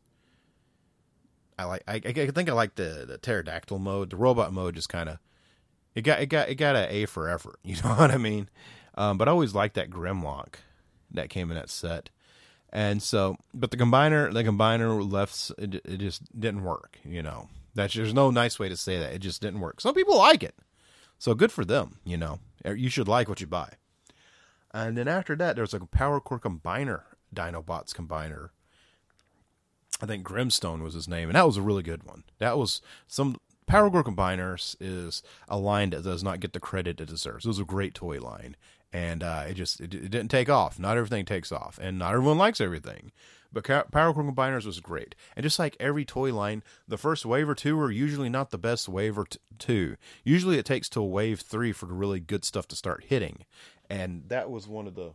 I 1.58 1.64
like. 1.64 1.82
I, 1.86 1.94
I 2.04 2.30
think 2.30 2.48
I 2.48 2.52
like 2.52 2.74
the 2.74 3.04
the 3.06 3.18
pterodactyl 3.18 3.78
mode. 3.78 4.10
The 4.10 4.16
robot 4.16 4.52
mode 4.52 4.74
just 4.74 4.88
kind 4.88 5.08
of 5.08 5.18
it 5.94 6.02
got 6.02 6.20
it 6.20 6.26
got 6.26 6.48
it 6.48 6.54
got 6.56 6.76
a 6.76 6.92
A 6.92 7.06
for 7.06 7.28
effort. 7.28 7.58
You 7.64 7.76
know 7.82 7.94
what 7.94 8.10
I 8.10 8.16
mean? 8.18 8.48
Um, 8.94 9.18
but 9.18 9.28
I 9.28 9.30
always 9.30 9.54
liked 9.54 9.74
that 9.74 9.90
Grimlock 9.90 10.54
that 11.10 11.30
came 11.30 11.50
in 11.50 11.56
that 11.56 11.70
set. 11.70 12.10
And 12.74 13.02
so, 13.02 13.36
but 13.52 13.70
the 13.70 13.76
combiner, 13.76 14.32
the 14.32 14.44
combiner 14.44 15.10
left, 15.10 15.52
it, 15.58 15.74
it 15.84 15.98
just 15.98 16.22
didn't 16.38 16.64
work. 16.64 16.98
You 17.04 17.22
know, 17.22 17.48
that's 17.74 17.94
there's 17.94 18.14
no 18.14 18.30
nice 18.30 18.58
way 18.58 18.68
to 18.68 18.76
say 18.76 18.98
that. 18.98 19.12
It 19.12 19.18
just 19.18 19.42
didn't 19.42 19.60
work. 19.60 19.80
Some 19.80 19.94
people 19.94 20.16
like 20.16 20.42
it, 20.42 20.54
so 21.18 21.34
good 21.34 21.52
for 21.52 21.64
them. 21.64 21.98
You 22.04 22.16
know, 22.16 22.40
you 22.64 22.88
should 22.88 23.08
like 23.08 23.28
what 23.28 23.40
you 23.40 23.46
buy. 23.46 23.74
And 24.72 24.96
then 24.96 25.06
after 25.06 25.36
that, 25.36 25.54
there's 25.54 25.74
a 25.74 25.80
Power 25.80 26.18
Core 26.18 26.40
combiner, 26.40 27.02
Dinobots 27.34 27.92
combiner 27.94 28.50
I 30.00 30.06
think 30.06 30.24
Grimstone 30.24 30.82
was 30.82 30.94
his 30.94 31.08
name, 31.08 31.28
and 31.28 31.36
that 31.36 31.46
was 31.46 31.56
a 31.56 31.62
really 31.62 31.82
good 31.82 32.04
one. 32.04 32.24
That 32.38 32.58
was 32.58 32.80
some 33.06 33.36
Power 33.66 33.90
Core 33.90 34.04
Combiners 34.04 34.76
is 34.80 35.22
a 35.48 35.56
line 35.56 35.90
that 35.90 36.04
does 36.04 36.22
not 36.22 36.40
get 36.40 36.52
the 36.52 36.60
credit 36.60 37.00
it 37.00 37.08
deserves. 37.08 37.44
It 37.44 37.48
was 37.48 37.58
a 37.58 37.64
great 37.64 37.94
toy 37.94 38.20
line, 38.20 38.56
and 38.92 39.22
uh, 39.22 39.44
it 39.48 39.54
just 39.54 39.80
it, 39.80 39.94
it, 39.94 40.10
didn't 40.10 40.30
take 40.30 40.50
off. 40.50 40.78
Not 40.78 40.96
everything 40.96 41.24
takes 41.24 41.52
off, 41.52 41.78
and 41.80 41.98
not 41.98 42.12
everyone 42.12 42.38
likes 42.38 42.60
everything. 42.60 43.12
But 43.52 43.64
Power 43.64 44.14
Core 44.14 44.24
Combiners 44.24 44.66
was 44.66 44.80
great, 44.80 45.14
and 45.36 45.44
just 45.44 45.58
like 45.58 45.76
every 45.78 46.04
toy 46.04 46.34
line, 46.34 46.62
the 46.88 46.98
first 46.98 47.26
wave 47.26 47.48
or 47.48 47.54
two 47.54 47.78
are 47.78 47.90
usually 47.90 48.30
not 48.30 48.50
the 48.50 48.58
best 48.58 48.88
wave 48.88 49.18
or 49.18 49.26
t- 49.26 49.38
two. 49.58 49.96
Usually, 50.24 50.58
it 50.58 50.64
takes 50.64 50.88
till 50.88 51.10
wave 51.10 51.40
three 51.40 51.72
for 51.72 51.86
the 51.86 51.92
really 51.92 52.18
good 52.18 52.44
stuff 52.44 52.66
to 52.68 52.76
start 52.76 53.04
hitting, 53.08 53.44
and 53.90 54.24
that 54.28 54.50
was 54.50 54.66
one 54.66 54.86
of 54.86 54.94
the 54.94 55.12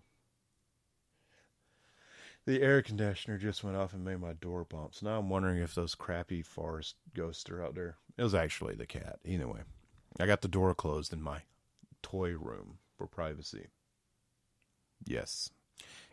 the 2.48 2.62
air 2.62 2.82
conditioner 2.82 3.38
just 3.38 3.62
went 3.62 3.76
off 3.76 3.94
and 3.94 4.06
made 4.06 4.22
my 4.22 4.32
door 4.32 4.64
bump. 4.64 4.96
So 4.96 5.06
now 5.06 5.20
I'm 5.20 5.30
wondering 5.30 5.60
if 5.60 5.76
those 5.76 5.96
crappy 5.96 6.42
forest 6.42 6.96
ghosts 7.14 7.48
are 7.50 7.62
out 7.62 7.76
there. 7.76 7.98
It 8.18 8.24
was 8.24 8.34
actually 8.34 8.74
the 8.74 8.86
cat. 8.86 9.20
Anyway, 9.26 9.60
I 10.18 10.26
got 10.26 10.42
the 10.42 10.48
door 10.48 10.74
closed 10.74 11.12
in 11.12 11.22
my 11.22 11.42
toy 12.02 12.32
room 12.32 12.80
for 12.98 13.06
privacy. 13.06 13.68
Yes. 15.06 15.50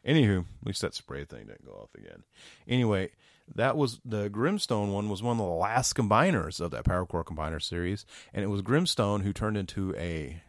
Anywho, 0.05 0.40
at 0.40 0.66
least 0.66 0.83
that 0.83 0.94
spray 0.94 1.25
thing 1.25 1.47
didn't 1.47 1.64
go 1.64 1.73
off 1.73 1.94
again. 1.94 2.25
Anyway, 2.66 3.11
that 3.55 3.77
was 3.77 4.01
the 4.05 4.29
Grimstone 4.29 4.92
one 4.92 5.09
was 5.09 5.23
one 5.23 5.38
of 5.38 5.47
the 5.47 5.53
last 5.53 5.94
combiners 5.94 6.61
of 6.61 6.73
that 6.73 6.85
Power 6.85 7.07
Core 7.07 7.25
Combiner 7.25 7.62
series, 7.62 8.05
and 8.35 8.42
it 8.42 8.49
was 8.49 8.61
Grimstone 8.61 9.20
who 9.20 9.33
turned 9.33 9.57
into 9.57 9.94
a. 9.97 10.42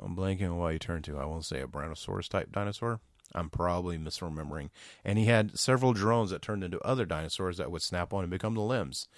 I'm 0.00 0.14
blanking 0.14 0.50
on 0.50 0.58
what 0.58 0.74
he 0.74 0.78
turned 0.78 1.04
to. 1.04 1.18
I 1.18 1.24
won't 1.24 1.44
say 1.46 1.62
a 1.62 1.66
Brontosaurus 1.66 2.28
type 2.28 2.52
dinosaur. 2.52 3.00
I'm 3.34 3.50
probably 3.50 3.98
misremembering. 3.98 4.70
And 5.04 5.18
he 5.18 5.26
had 5.26 5.58
several 5.58 5.92
drones 5.92 6.30
that 6.30 6.42
turned 6.42 6.64
into 6.64 6.80
other 6.80 7.04
dinosaurs 7.04 7.56
that 7.58 7.70
would 7.70 7.82
snap 7.82 8.12
on 8.12 8.24
and 8.24 8.30
become 8.30 8.54
the 8.54 8.60
limbs. 8.60 9.08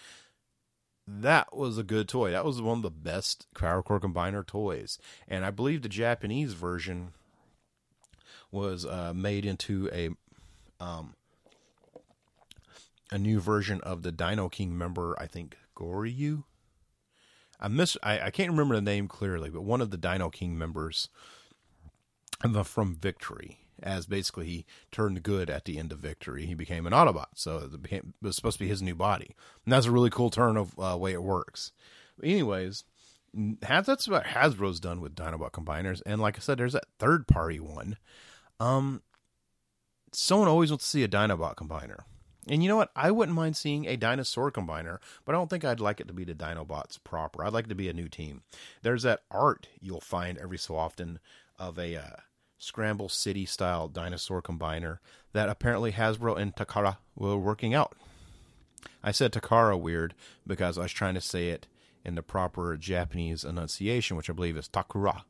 That 1.07 1.57
was 1.57 1.79
a 1.79 1.83
good 1.83 2.09
toy. 2.09 2.31
That 2.31 2.45
was 2.45 2.63
one 2.63 2.79
of 2.79 2.83
the 2.83 2.91
best 2.91 3.47
Power 3.55 3.83
Core 3.83 4.01
Combiner 4.01 4.47
toys. 4.47 4.99
And 5.27 5.45
I 5.45 5.51
believe 5.51 5.83
the 5.83 5.89
Japanese 5.89 6.53
version 6.53 7.13
was 8.51 8.85
uh, 8.85 9.13
made 9.15 9.45
into 9.45 9.89
a 9.93 10.11
um, 10.79 11.15
a 13.11 13.19
new 13.19 13.41
version 13.41 13.81
of 13.83 14.03
the 14.03 14.13
Dino 14.13 14.49
King 14.49 14.77
member, 14.77 15.17
I 15.19 15.27
think 15.27 15.57
Goryu. 15.77 16.45
I 17.61 17.69
miss 17.69 17.97
I, 18.03 18.21
I 18.21 18.31
can't 18.31 18.51
remember 18.51 18.75
the 18.75 18.83
name 18.83 19.09
clearly, 19.09 19.51
but 19.51 19.63
one 19.63 19.81
of 19.81 19.91
the 19.91 19.97
Dino 19.97 20.31
King 20.31 20.57
members 20.57 21.09
from 22.65 22.95
Victory 22.95 23.62
as 23.83 24.07
basically 24.07 24.47
he 24.47 24.67
turned 24.91 25.23
good 25.23 25.51
at 25.51 25.65
the 25.65 25.79
end 25.79 25.93
of 25.93 25.99
victory. 25.99 26.47
He 26.47 26.55
became 26.55 26.87
an 26.87 26.93
Autobot, 26.93 27.27
so 27.35 27.59
it, 27.59 27.83
became, 27.83 28.15
it 28.23 28.27
was 28.27 28.37
supposed 28.37 28.59
to 28.59 28.65
be 28.65 28.69
his 28.69 28.83
new 28.83 28.95
body, 28.95 29.35
and 29.65 29.73
that's 29.73 29.87
a 29.87 29.91
really 29.91 30.11
cool 30.11 30.31
turn 30.31 30.57
of 30.57 30.79
uh, 30.79 30.97
way 30.97 31.13
it 31.13 31.23
works. 31.23 31.73
But 32.19 32.29
anyways, 32.29 32.85
that's 33.61 34.09
what 34.09 34.25
Hasbro's 34.25 34.81
done 34.81 35.01
with 35.01 35.15
Dinobot 35.15 35.53
combiners, 35.53 36.03
and 36.05 36.21
like 36.21 36.37
I 36.37 36.41
said, 36.41 36.59
there's 36.59 36.75
that 36.75 36.87
third 36.99 37.27
party 37.27 37.61
one. 37.61 37.97
Um, 38.61 39.03
someone 40.13 40.49
always 40.49 40.71
wants 40.71 40.85
to 40.85 40.91
see 40.91 41.05
a 41.05 41.09
Dinobot 41.09 41.57
combiner. 41.57 42.01
And 42.49 42.63
you 42.63 42.69
know 42.69 42.77
what? 42.77 42.91
I 42.97 43.11
wouldn't 43.13 43.37
mind 43.37 43.57
seeing 43.57 43.87
a 43.87 43.97
dinosaur 43.97 44.51
combiner, 44.51 44.99
but 45.25 45.35
I 45.35 45.39
don't 45.39 45.49
think 45.49 45.65
I'd 45.65 45.81
like 45.81 46.01
it 46.01 46.09
to 46.09 46.13
be 46.13 46.25
the 46.25 46.35
Dinobots 46.35 46.99
proper. 47.05 47.45
I'd 47.45 47.53
like 47.53 47.67
it 47.67 47.69
to 47.69 47.75
be 47.77 47.89
a 47.89 47.93
new 47.93 48.09
team. 48.09 48.43
There's 48.83 49.05
that 49.05 49.23
art 49.31 49.69
you'll 49.81 50.01
find 50.01 50.39
every 50.39 50.59
so 50.59 50.77
often 50.77 51.21
of 51.59 51.79
a 51.79 51.97
uh, 51.97 52.17
Scramble 52.63 53.09
City 53.09 53.45
style 53.45 53.89
dinosaur 53.89 54.41
combiner 54.41 54.99
that 55.33 55.49
apparently 55.49 55.91
Hasbro 55.91 56.39
and 56.39 56.55
Takara 56.55 56.99
were 57.17 57.37
working 57.37 57.75
out. 57.75 57.97
I 59.03 59.11
said 59.11 59.33
Takara 59.33 59.79
weird 59.79 60.15
because 60.47 60.79
I 60.79 60.83
was 60.83 60.93
trying 60.93 61.15
to 61.15 61.21
say 61.21 61.49
it 61.49 61.67
in 62.05 62.15
the 62.15 62.23
proper 62.23 62.77
Japanese 62.77 63.43
enunciation, 63.43 64.17
which 64.17 64.31
I 64.31 64.33
believe 64.33 64.57
is 64.57 64.69
Takura. 64.69 65.23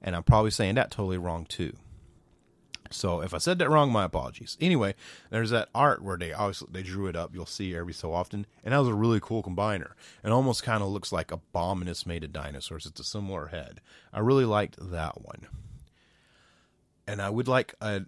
And 0.00 0.14
I'm 0.14 0.22
probably 0.22 0.52
saying 0.52 0.76
that 0.76 0.92
totally 0.92 1.18
wrong 1.18 1.44
too. 1.44 1.72
So 2.92 3.20
if 3.20 3.34
I 3.34 3.38
said 3.38 3.58
that 3.58 3.68
wrong, 3.68 3.90
my 3.90 4.04
apologies. 4.04 4.56
Anyway, 4.60 4.94
there's 5.30 5.50
that 5.50 5.70
art 5.74 6.04
where 6.04 6.16
they 6.16 6.32
obviously 6.32 6.68
they 6.70 6.84
drew 6.84 7.08
it 7.08 7.16
up. 7.16 7.34
You'll 7.34 7.46
see 7.46 7.74
every 7.74 7.94
so 7.94 8.12
often, 8.12 8.46
and 8.62 8.72
that 8.72 8.78
was 8.78 8.88
a 8.88 8.94
really 8.94 9.18
cool 9.20 9.42
combiner. 9.42 9.92
It 10.22 10.30
almost 10.30 10.62
kind 10.62 10.84
of 10.84 10.90
looks 10.90 11.10
like 11.10 11.32
Abominus 11.32 12.06
made 12.06 12.22
of 12.22 12.32
dinosaurs. 12.32 12.86
It's 12.86 13.00
a 13.00 13.04
similar 13.04 13.48
head. 13.48 13.80
I 14.12 14.20
really 14.20 14.44
liked 14.44 14.76
that 14.78 15.20
one 15.22 15.48
and 17.10 17.20
I 17.20 17.28
would 17.28 17.48
like 17.48 17.74
a 17.80 18.02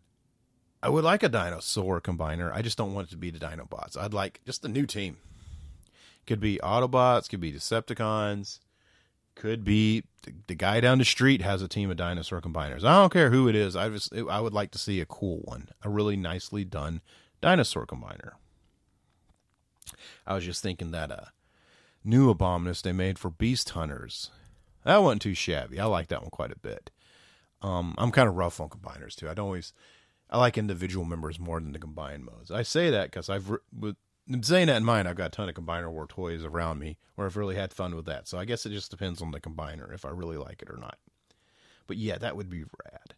I 0.83 0.89
would 0.89 1.05
like 1.05 1.23
a 1.23 1.29
dinosaur 1.29 2.01
combiner. 2.01 2.53
I 2.53 2.63
just 2.63 2.79
don't 2.79 2.95
want 2.95 3.09
it 3.09 3.11
to 3.11 3.17
be 3.17 3.31
the 3.31 3.39
Dinobots. 3.39 3.97
I'd 3.97 4.15
like 4.15 4.41
just 4.47 4.65
a 4.65 4.69
new 4.69 4.87
team. 4.87 5.17
Could 6.27 6.41
be 6.41 6.59
Autobots, 6.63 7.29
could 7.29 7.41
be 7.41 7.53
Decepticons, 7.53 8.61
could 9.35 9.65
be 9.65 10.05
the, 10.23 10.35
the, 10.47 10.55
guy 10.55 10.81
down 10.81 10.99
the 10.99 11.05
street 11.05 11.43
has 11.43 11.63
a 11.63 11.69
team 11.69 11.91
of 11.91 11.97
dinosaur 11.97 12.41
combiners. 12.41 12.85
I 12.85 13.01
don't 13.01 13.13
care 13.13 13.31
who 13.31 13.49
it 13.49 13.57
is. 13.57 13.75
I 13.75 13.89
just 13.89 14.15
I 14.15 14.41
would 14.41 14.53
like 14.53 14.71
to 14.73 14.79
see 14.79 15.01
a 15.01 15.07
cool 15.07 15.41
one, 15.45 15.69
a 15.83 15.89
really 15.89 16.17
nicely 16.17 16.65
done 16.65 17.01
dinosaur 17.41 17.87
combiner. 17.87 18.33
I 20.27 20.35
was 20.35 20.45
just 20.45 20.63
thinking 20.63 20.93
that 20.93 21.11
uh 21.11 21.27
new 22.05 22.33
Abominus 22.33 22.83
they 22.83 22.93
made 22.93 23.19
for 23.19 23.31
Beast 23.31 23.71
Hunters. 23.71 24.31
That 24.85 25.03
wasn't 25.03 25.23
too 25.23 25.35
shabby. 25.35 25.81
I 25.81 25.87
like 25.87 26.09
that 26.09 26.23
one 26.23 26.31
quite 26.31 26.53
a 26.53 26.59
bit. 26.59 26.91
Um, 27.63 27.95
I'm 27.97 28.11
kind 28.11 28.29
of 28.29 28.35
rough 28.35 28.61
on 28.61 28.69
combiners 28.69 29.15
too. 29.15 29.29
I 29.29 29.35
don't 29.35 29.47
always, 29.47 29.73
I 30.29 30.39
like 30.39 30.59
individual 30.59 31.05
members 31.05 31.39
more 31.39 31.61
than 31.61 31.73
the 31.73 31.79
combined 31.79 32.25
modes. 32.25 32.51
I 32.51 32.63
say 32.63 32.91
that 32.91 33.11
because 33.11 33.31
I've, 33.31 33.51
with 33.77 33.97
saying 34.43 34.67
that 34.67 34.77
in 34.77 34.85
mind, 34.85 35.09
I've 35.09 35.17
got 35.17 35.29
a 35.29 35.31
ton 35.31 35.49
of 35.49 35.55
combiner 35.55 35.91
war 35.91 36.07
toys 36.07 36.45
around 36.45 36.79
me 36.79 36.99
where 37.15 37.27
I've 37.27 37.37
really 37.37 37.55
had 37.55 37.73
fun 37.73 37.95
with 37.95 38.07
that. 38.07 38.29
So 38.29 38.39
I 38.39 38.45
guess 38.45 38.67
it 38.67 38.71
just 38.71 38.91
depends 38.91 39.23
on 39.23 39.31
the 39.31 39.41
combiner 39.41 39.93
if 39.95 40.05
I 40.05 40.11
really 40.11 40.37
like 40.37 40.63
it 40.63 40.71
or 40.71 40.79
not. 40.79 40.99
But 41.87 41.97
yeah, 41.97 42.19
that 42.19 42.37
would 42.37 42.51
be 42.51 42.63
rad. 42.63 43.15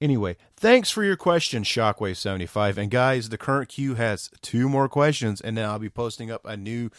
Anyway, 0.00 0.36
thanks 0.56 0.90
for 0.90 1.04
your 1.04 1.16
question, 1.16 1.62
Shockwave75. 1.62 2.76
And 2.76 2.90
guys, 2.90 3.28
the 3.28 3.38
current 3.38 3.68
queue 3.68 3.94
has 3.94 4.30
two 4.40 4.68
more 4.68 4.88
questions, 4.88 5.40
and 5.40 5.56
then 5.56 5.64
I'll 5.64 5.78
be 5.78 5.88
posting 5.88 6.28
up 6.28 6.44
a 6.44 6.56
new 6.56 6.90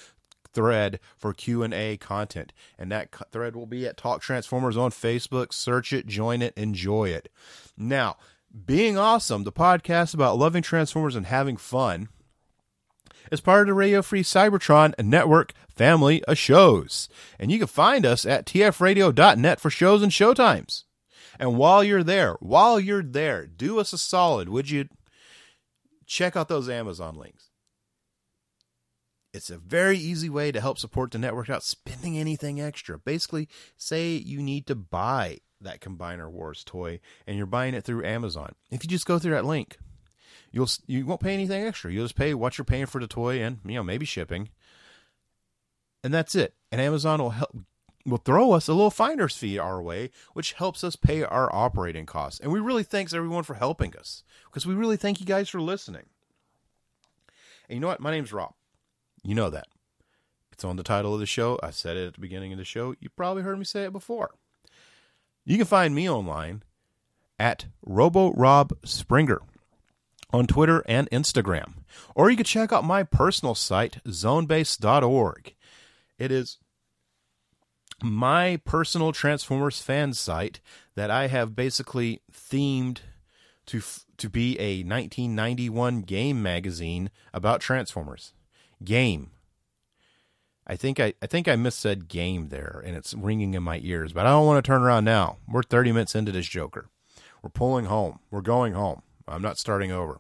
thread 0.54 1.00
for 1.18 1.34
Q&A 1.34 1.98
content. 1.98 2.54
And 2.78 2.92
that 2.92 3.10
thread 3.32 3.56
will 3.56 3.66
be 3.66 3.86
at 3.86 3.98
Talk 3.98 4.22
Transformers 4.22 4.78
on 4.78 4.92
Facebook. 4.92 5.54
Search 5.54 5.94
it, 5.94 6.08
join 6.08 6.42
it, 6.42 6.54
enjoy 6.58 7.10
it. 7.10 7.30
Now, 7.78 8.18
being 8.66 8.98
awesome, 8.98 9.44
the 9.44 9.52
podcast 9.52 10.14
about 10.14 10.38
loving 10.38 10.62
Transformers 10.62 11.16
and 11.16 11.26
having 11.26 11.58
fun 11.58 12.10
is 13.32 13.42
part 13.42 13.62
of 13.62 13.68
the 13.68 13.74
Radio 13.74 14.02
Free 14.02 14.24
Cybertron 14.24 14.94
network 15.04 15.54
family 15.70 16.24
of 16.26 16.38
shows. 16.38 17.10
And 17.40 17.52
you 17.52 17.58
can 17.58 17.68
find 17.68 18.06
us 18.06 18.26
at 18.26 18.46
tfradio.net 18.46 19.60
for 19.60 19.70
shows 19.70 20.04
and 20.04 20.12
showtimes. 20.12 20.84
And 21.40 21.58
while 21.58 21.84
you're 21.84 22.04
there, 22.04 22.34
while 22.40 22.80
you're 22.80 23.04
there, 23.04 23.48
do 23.48 23.80
us 23.80 23.92
a 23.92 23.98
solid, 23.98 24.50
would 24.50 24.70
you 24.70 24.88
check 26.06 26.36
out 26.36 26.48
those 26.48 26.70
Amazon 26.70 27.16
links? 27.16 27.50
It's 29.34 29.50
a 29.50 29.58
very 29.58 29.98
easy 29.98 30.30
way 30.30 30.52
to 30.52 30.62
help 30.62 30.78
support 30.78 31.12
the 31.12 31.18
network 31.18 31.48
without 31.48 31.64
spending 31.64 32.18
anything 32.18 32.62
extra. 32.62 33.00
Basically, 33.00 33.50
say 33.76 34.12
you 34.12 34.42
need 34.42 34.68
to 34.68 34.76
buy 34.76 35.40
that 35.60 35.82
Combiner 35.82 36.30
Wars 36.30 36.64
toy 36.64 37.00
and 37.26 37.36
you're 37.36 37.48
buying 37.48 37.74
it 37.74 37.84
through 37.84 38.06
Amazon. 38.06 38.54
If 38.70 38.84
you 38.84 38.90
just 38.90 39.08
go 39.08 39.18
through 39.18 39.32
that 39.32 39.46
link, 39.46 39.78
you'll 40.52 40.70
you 40.86 41.06
won't 41.06 41.22
pay 41.22 41.34
anything 41.34 41.66
extra. 41.66 41.92
You'll 41.92 42.06
just 42.06 42.16
pay 42.16 42.34
what 42.34 42.58
you're 42.58 42.66
paying 42.66 42.86
for 42.86 43.02
the 43.02 43.08
toy 43.08 43.42
and 43.42 43.60
you 43.66 43.74
know 43.74 43.84
maybe 43.84 44.06
shipping, 44.06 44.50
and 46.04 46.14
that's 46.14 46.36
it. 46.36 46.54
And 46.72 46.80
Amazon 46.80 47.20
will 47.20 47.32
help 47.32 47.58
will 48.06 48.18
throw 48.18 48.52
us 48.52 48.68
a 48.68 48.74
little 48.74 48.92
finder's 48.92 49.36
fee 49.36 49.58
our 49.58 49.82
way, 49.82 50.12
which 50.34 50.54
helps 50.54 50.84
us 50.84 50.96
pay 50.96 51.24
our 51.24 51.54
operating 51.56 52.06
costs. 52.06 52.40
And 52.40 52.52
we 52.52 52.60
really 52.60 52.84
thanks 52.84 53.14
everyone 53.14 53.44
for 53.44 53.56
helping 53.56 53.96
us 53.96 54.24
because 54.46 54.66
we 54.66 54.76
really 54.76 54.98
thank 54.98 55.20
you 55.20 55.26
guys 55.26 55.50
for 55.50 55.62
listening. 55.62 56.06
And 57.70 57.78
you 57.78 57.80
know 57.80 57.88
what? 57.88 58.02
My 58.02 58.12
name's 58.12 58.34
Rob. 58.34 58.54
You 59.24 59.36
know 59.36 59.50
that. 59.50 59.68
It's 60.52 60.64
on 60.64 60.76
the 60.76 60.84
title 60.84 61.14
of 61.14 61.20
the 61.20 61.26
show. 61.26 61.60
I 61.64 61.72
said 61.72 61.98
it 61.98 62.08
at 62.08 62.14
the 62.14 62.22
beginning 62.22 62.52
of 62.52 62.58
the 62.58 62.66
show. 62.66 62.96
You 63.00 63.10
probably 63.10 63.44
heard 63.44 63.58
me 63.58 63.66
say 63.66 63.86
it 63.86 63.94
before. 63.94 64.32
You 65.46 65.58
can 65.58 65.66
find 65.66 65.96
me 65.96 66.10
online 66.10 66.64
at 67.40 67.66
RoboRobSpringer 67.88 69.40
on 70.32 70.48
Twitter 70.48 70.84
and 70.88 71.10
Instagram. 71.10 71.74
Or 72.16 72.30
you 72.30 72.38
can 72.38 72.46
check 72.46 72.72
out 72.72 72.84
my 72.84 73.04
personal 73.04 73.56
site, 73.56 74.04
zonebase.org. 74.06 75.56
It 76.18 76.32
is 76.32 76.58
my 78.02 78.60
personal 78.66 79.12
Transformers 79.12 79.82
fan 79.82 80.14
site 80.14 80.60
that 80.96 81.10
I 81.10 81.28
have 81.28 81.56
basically 81.56 82.22
themed 82.32 83.00
to 83.68 83.82
to 84.18 84.30
be 84.30 84.60
a 84.60 84.84
1991 84.84 86.02
game 86.02 86.42
magazine 86.42 87.10
about 87.34 87.62
Transformers. 87.62 88.34
Game. 88.84 89.32
I 90.66 90.76
think 90.76 91.00
I, 91.00 91.14
I 91.22 91.28
think 91.28 91.48
I 91.48 91.56
missaid 91.56 92.08
game 92.08 92.48
there, 92.48 92.82
and 92.86 92.96
it's 92.96 93.14
ringing 93.14 93.54
in 93.54 93.64
my 93.64 93.82
ears. 93.84 94.14
But 94.14 94.26
I 94.26 94.30
don't 94.30 94.46
want 94.46 94.64
to 94.64 94.68
turn 94.68 94.82
around 94.82 95.04
now. 95.04 95.38
We're 95.48 95.64
30 95.64 95.92
minutes 95.92 96.16
into 96.16 96.32
this 96.32 96.48
Joker. 96.48 96.90
We're 97.42 97.50
pulling 97.50 97.86
home. 97.86 98.20
We're 98.32 98.42
going 98.42 98.74
home. 98.74 99.02
I'm 99.28 99.42
not 99.42 99.58
starting 99.58 99.92
over. 99.92 100.20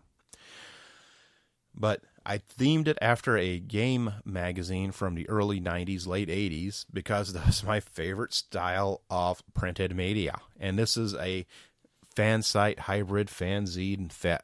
But 1.74 2.02
I 2.26 2.38
themed 2.38 2.88
it 2.88 2.98
after 3.02 3.38
a 3.38 3.60
game 3.60 4.14
magazine 4.26 4.92
from 4.92 5.16
the 5.16 5.28
early 5.30 5.60
90s, 5.60 6.08
late 6.08 6.30
80s, 6.30 6.86
because 6.92 7.34
that's 7.34 7.64
my 7.64 7.80
favorite 7.80 8.34
style 8.34 9.02
of 9.10 9.44
printed 9.54 9.96
media. 9.96 10.40
And 10.60 10.78
this 10.78 10.98
is 10.98 11.14
a 11.16 11.46
fan 12.16 12.42
site 12.42 12.80
hybrid 12.80 13.28
fanzine 13.28 14.12
fa- 14.12 14.42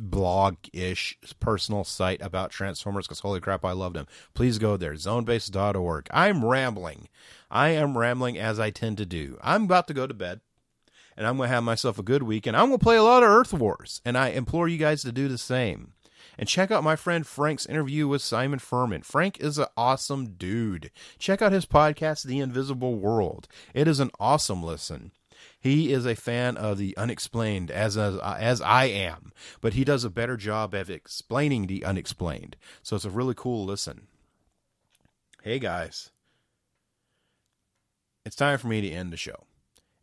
blog 0.00 0.56
ish 0.72 1.18
personal 1.40 1.84
site 1.84 2.22
about 2.22 2.50
Transformers 2.50 3.06
because 3.06 3.20
holy 3.20 3.40
crap, 3.40 3.64
I 3.64 3.72
loved 3.72 3.96
them. 3.96 4.06
Please 4.34 4.58
go 4.58 4.76
there, 4.76 4.94
zonebase.org. 4.94 6.08
I'm 6.10 6.44
rambling. 6.44 7.08
I 7.50 7.70
am 7.70 7.98
rambling 7.98 8.38
as 8.38 8.60
I 8.60 8.70
tend 8.70 8.98
to 8.98 9.06
do. 9.06 9.38
I'm 9.42 9.64
about 9.64 9.88
to 9.88 9.94
go 9.94 10.06
to 10.06 10.14
bed 10.14 10.40
and 11.16 11.26
I'm 11.26 11.36
going 11.36 11.48
to 11.48 11.54
have 11.54 11.64
myself 11.64 11.98
a 11.98 12.02
good 12.02 12.22
week 12.22 12.46
and 12.46 12.56
I'm 12.56 12.68
going 12.68 12.78
to 12.78 12.82
play 12.82 12.96
a 12.96 13.02
lot 13.02 13.22
of 13.22 13.28
Earth 13.28 13.52
Wars. 13.52 14.00
And 14.04 14.16
I 14.16 14.28
implore 14.28 14.68
you 14.68 14.78
guys 14.78 15.02
to 15.02 15.12
do 15.12 15.28
the 15.28 15.38
same. 15.38 15.92
And 16.38 16.48
check 16.48 16.70
out 16.70 16.84
my 16.84 16.96
friend 16.96 17.26
Frank's 17.26 17.66
interview 17.66 18.08
with 18.08 18.22
Simon 18.22 18.58
Furman. 18.58 19.02
Frank 19.02 19.38
is 19.40 19.58
an 19.58 19.66
awesome 19.76 20.34
dude. 20.34 20.90
Check 21.18 21.42
out 21.42 21.52
his 21.52 21.66
podcast, 21.66 22.22
The 22.22 22.38
Invisible 22.38 22.94
World. 22.96 23.48
It 23.74 23.86
is 23.86 24.00
an 24.00 24.10
awesome 24.18 24.62
listen. 24.62 25.12
He 25.60 25.92
is 25.92 26.06
a 26.06 26.16
fan 26.16 26.56
of 26.56 26.78
the 26.78 26.96
unexplained, 26.96 27.70
as 27.70 27.96
as, 27.98 28.16
as 28.18 28.62
I 28.62 28.86
am, 28.86 29.30
but 29.60 29.74
he 29.74 29.84
does 29.84 30.04
a 30.04 30.10
better 30.10 30.38
job 30.38 30.74
of 30.74 30.88
explaining 30.88 31.66
the 31.66 31.84
unexplained. 31.84 32.56
So 32.82 32.96
it's 32.96 33.04
a 33.04 33.10
really 33.10 33.34
cool 33.36 33.66
listen. 33.66 34.06
Hey 35.42 35.58
guys, 35.58 36.10
it's 38.24 38.36
time 38.36 38.58
for 38.58 38.68
me 38.68 38.80
to 38.80 38.90
end 38.90 39.12
the 39.12 39.18
show. 39.18 39.44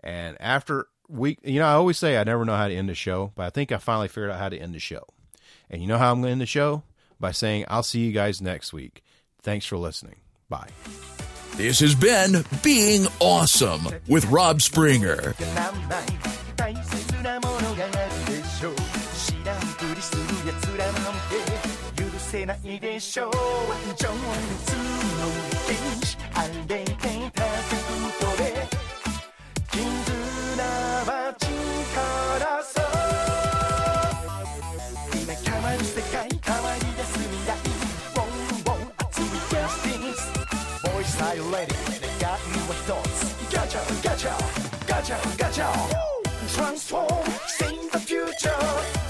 And 0.03 0.37
after 0.39 0.87
week, 1.09 1.39
you 1.43 1.59
know, 1.59 1.65
I 1.65 1.73
always 1.73 1.97
say 1.97 2.17
I 2.17 2.23
never 2.23 2.45
know 2.45 2.55
how 2.55 2.67
to 2.67 2.75
end 2.75 2.89
the 2.89 2.95
show, 2.95 3.31
but 3.35 3.45
I 3.45 3.49
think 3.49 3.71
I 3.71 3.77
finally 3.77 4.07
figured 4.07 4.31
out 4.31 4.39
how 4.39 4.49
to 4.49 4.57
end 4.57 4.75
the 4.75 4.79
show. 4.79 5.03
And 5.69 5.81
you 5.81 5.87
know 5.87 5.97
how 5.97 6.11
I'm 6.11 6.21
going 6.21 6.27
to 6.27 6.31
end 6.33 6.41
the 6.41 6.45
show? 6.45 6.83
By 7.19 7.31
saying, 7.31 7.65
I'll 7.67 7.83
see 7.83 8.05
you 8.05 8.11
guys 8.11 8.41
next 8.41 8.73
week. 8.73 9.03
Thanks 9.41 9.65
for 9.65 9.77
listening. 9.77 10.17
Bye. 10.49 10.69
This 11.57 11.79
has 11.79 11.95
been 11.95 12.45
Being 12.61 13.07
Awesome 13.19 13.87
with 14.07 14.25
Rob 14.25 14.61
Springer. 14.61 15.33
Gotcha, 45.07 45.71
Transform, 46.53 47.23
save 47.47 47.91
the 47.93 47.99
future 47.99 49.06